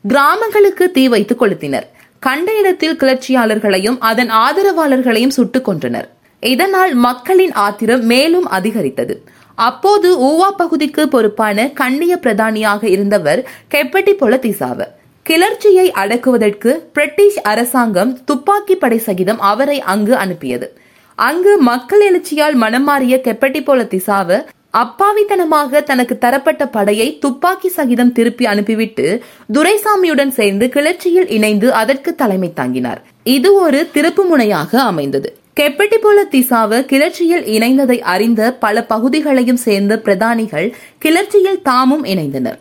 கிராமங்களுக்கு 0.09 0.91
தீ 0.91 1.09
வைத்து 1.09 1.37
கொளுத்தினர். 1.41 1.87
கண்ட 2.19 2.59
இடத்தில் 2.59 2.97
கிளர்ச்சியாளர்களையும் 2.97 3.97
அதன் 3.99 4.31
ஆதரவாளர்களையும் 4.31 5.37
சுட்டுக் 5.39 5.71
கொன்றனர். 5.71 6.09
இதனால் 6.41 6.95
மக்களின் 6.95 7.53
ஆத்திரம் 7.53 8.05
மேலும் 8.05 8.49
அதிகரித்தது. 8.49 9.23
அப்போது 9.55 10.09
ஊவா 10.29 10.51
பகுதிக்கு 10.51 11.09
பொறுப்பான 11.09 11.69
கண்டிய 11.69 12.19
பிரதானியாக 12.23 12.85
இருந்தவர் 12.85 13.47
கெப்பட்டி 13.75 14.13
பொலத்திசாவர் 14.21 14.93
கிளர்ச்சியை 15.23 15.91
அடக்குவதற்கு 15.91 16.89
பிரிட்டிஷ் 16.93 17.39
அரசாங்கம் 17.43 18.25
துப்பாக்கி 18.25 18.75
படை 18.77 18.99
சகிதம் 18.99 19.39
அவரை 19.39 19.81
அங்கு 19.81 20.15
அனுப்பியது. 20.15 20.77
அங்கு 21.15 21.59
மக்கள் 21.59 22.03
எழுச்சியால் 22.11 22.53
மனம் 22.53 22.85
மாறிய 22.85 23.21
கெப்பட்டி 23.25 23.65
போல 23.65 23.83
திசாவ 23.83 24.47
அப்பாவித்தனமாக 24.71 25.83
தனக்கு 25.83 26.19
தரப்பட்ட 26.19 26.67
படையை 26.67 27.19
துப்பாக்கி 27.19 27.69
சகிதம் 27.69 28.13
திருப்பி 28.13 28.47
அனுப்பிவிட்டு 28.47 29.23
துரைசாமியுடன் 29.53 30.29
சேர்ந்து 30.29 30.69
கிளர்ச்சியில் 30.69 31.29
இணைந்து 31.29 31.73
அதற்கு 31.73 32.15
தலைமை 32.15 32.53
தாங்கினார். 32.53 33.03
இது 33.23 33.55
ஒரு 33.55 33.89
திருப்பு 33.95 34.25
முனையாக 34.31 34.81
அமைந்தது. 34.81 35.37
கெப்பட்டி 35.61 35.99
போல 36.01 36.25
திசாவ 36.25 36.85
கிளர்ச்சியில் 36.85 37.45
இணைந்ததை 37.45 38.01
அறிந்த 38.01 38.53
பல 38.55 38.85
பகுதிகளையும் 38.85 39.57
சேர்ந்த 39.57 40.01
பிரதானிகள் 40.05 40.75
கிளர்ச்சியில் 40.99 41.63
தாமும் 41.63 42.05
இணைந்தனர். 42.05 42.59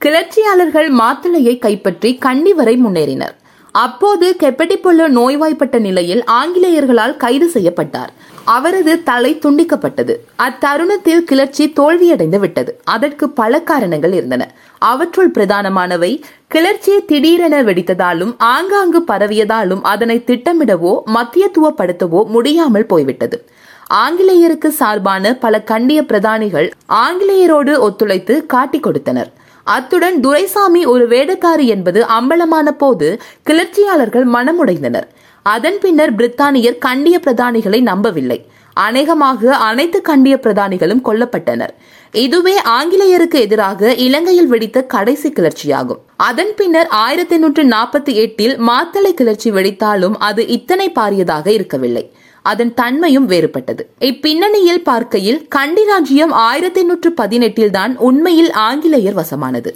கிளர்ச்சியாளர்கள் 0.00 0.88
மாத்தளையை 0.92 1.58
கைப்பற்றி 1.58 2.10
கண்டி 2.14 2.52
வரை 2.52 2.74
முன்னேறினர். 2.84 3.34
அப்போது 3.72 4.36
கெப்பட்டிப்பொல்லு 4.42 5.06
நோய்வாய்ப்பட்ட 5.08 5.78
நிலையில் 5.78 6.24
ஆங்கிலேயர்களால் 6.26 7.16
கைது 7.16 7.48
செய்யப்பட்டார். 7.48 8.12
அவரது 8.44 9.02
தலை 9.02 9.38
துண்டிக்கப்பட்டது. 9.42 10.14
அத்தருணத்தில் 10.38 11.18
கிளர்ச்சி 11.18 11.72
தோல்வியடைந்து 11.76 12.38
விட்டது. 12.38 12.80
அதற்கு 12.84 13.28
பல 13.28 13.60
காரணங்கள் 13.60 14.12
இருந்தன. 14.12 14.50
அவற்றுள் 14.78 15.30
பிரதானமானவை 15.30 16.22
கிளர்ச்சி 16.46 17.04
திடீரென 17.04 17.62
வெடித்ததாலும் 17.62 18.34
ஆங்காங்கு 18.38 19.02
பரவியதாலும் 19.06 19.80
அதனை 19.82 20.24
திட்டமிடவோ 20.26 21.02
மத்தியத்துவப்படுத்தவோ 21.14 22.26
முடியாமல் 22.26 22.86
போய்விட்டது. 22.86 23.48
ஆங்கிலேயருக்கு 23.94 24.68
சார்பான 24.68 25.34
பல 25.34 25.62
கண்டிய 25.62 26.02
பிரதானிகள் 26.02 26.70
ஆங்கிலேயரோடு 26.88 27.78
ஒத்துழைத்து 27.78 28.46
காட்டிக் 28.46 28.82
கொடுத்தனர். 28.82 29.32
அத்துடன் 29.64 30.20
துரைசாமி 30.20 30.84
ஒரு 30.84 31.08
வேடக்காரி 31.08 31.64
என்பது 31.64 32.06
அம்பலமான 32.20 32.70
போது 32.70 33.20
கிளர்ச்சியாளர்கள் 33.42 34.26
மனமுடைந்தனர். 34.26 35.08
அதன் 35.54 35.78
பின்னர் 35.82 36.14
பிரித்தானியர் 36.18 36.78
கண்டிய 36.86 37.16
பிரதானிகளை 37.24 37.80
நம்பவில்லை. 37.90 38.38
அநேகமாக 38.86 39.56
அனைத்து 39.68 39.98
கண்டிய 40.08 40.34
பிரதானிகளும் 40.44 41.02
கொல்லப்பட்டனர். 41.08 41.72
இதுவே 42.24 42.54
ஆங்கிலேயருக்கு 42.76 43.38
எதிராக 43.46 43.90
இலங்கையில் 44.06 44.50
வெடித்த 44.52 44.78
கடைசி 44.94 45.28
கிளர்ச்சியாகும். 45.36 46.00
அதன் 46.28 46.52
பின்னர் 46.60 46.90
ஆயிரத்தி 47.04 47.34
எண்ணூற்று 47.36 47.64
நாற்பத்தி 47.74 48.12
எட்டில் 48.24 48.54
மாத்தளை 48.68 49.12
கிளர்ச்சி 49.20 49.50
வெடித்தாலும் 49.56 50.16
அது 50.28 50.44
இத்தனை 50.56 50.88
பாரியதாக 50.98 51.46
இருக்கவில்லை. 51.56 52.04
அதன் 52.52 52.72
தன்மையும் 52.80 53.28
வேறுபட்டது. 53.32 53.82
இப்பின்னணியில் 54.10 54.84
பார்க்கையில் 54.90 55.40
கண்டி 55.56 55.84
ராஜ்யம் 55.90 56.32
ஆயிரத்தி 56.48 56.80
எண்ணூற்று 56.80 57.12
பதினெட்டில் 57.20 57.74
தான் 57.78 57.94
உண்மையில் 58.08 58.52
ஆங்கிலேயர் 58.68 59.18
வசமானது. 59.20 59.72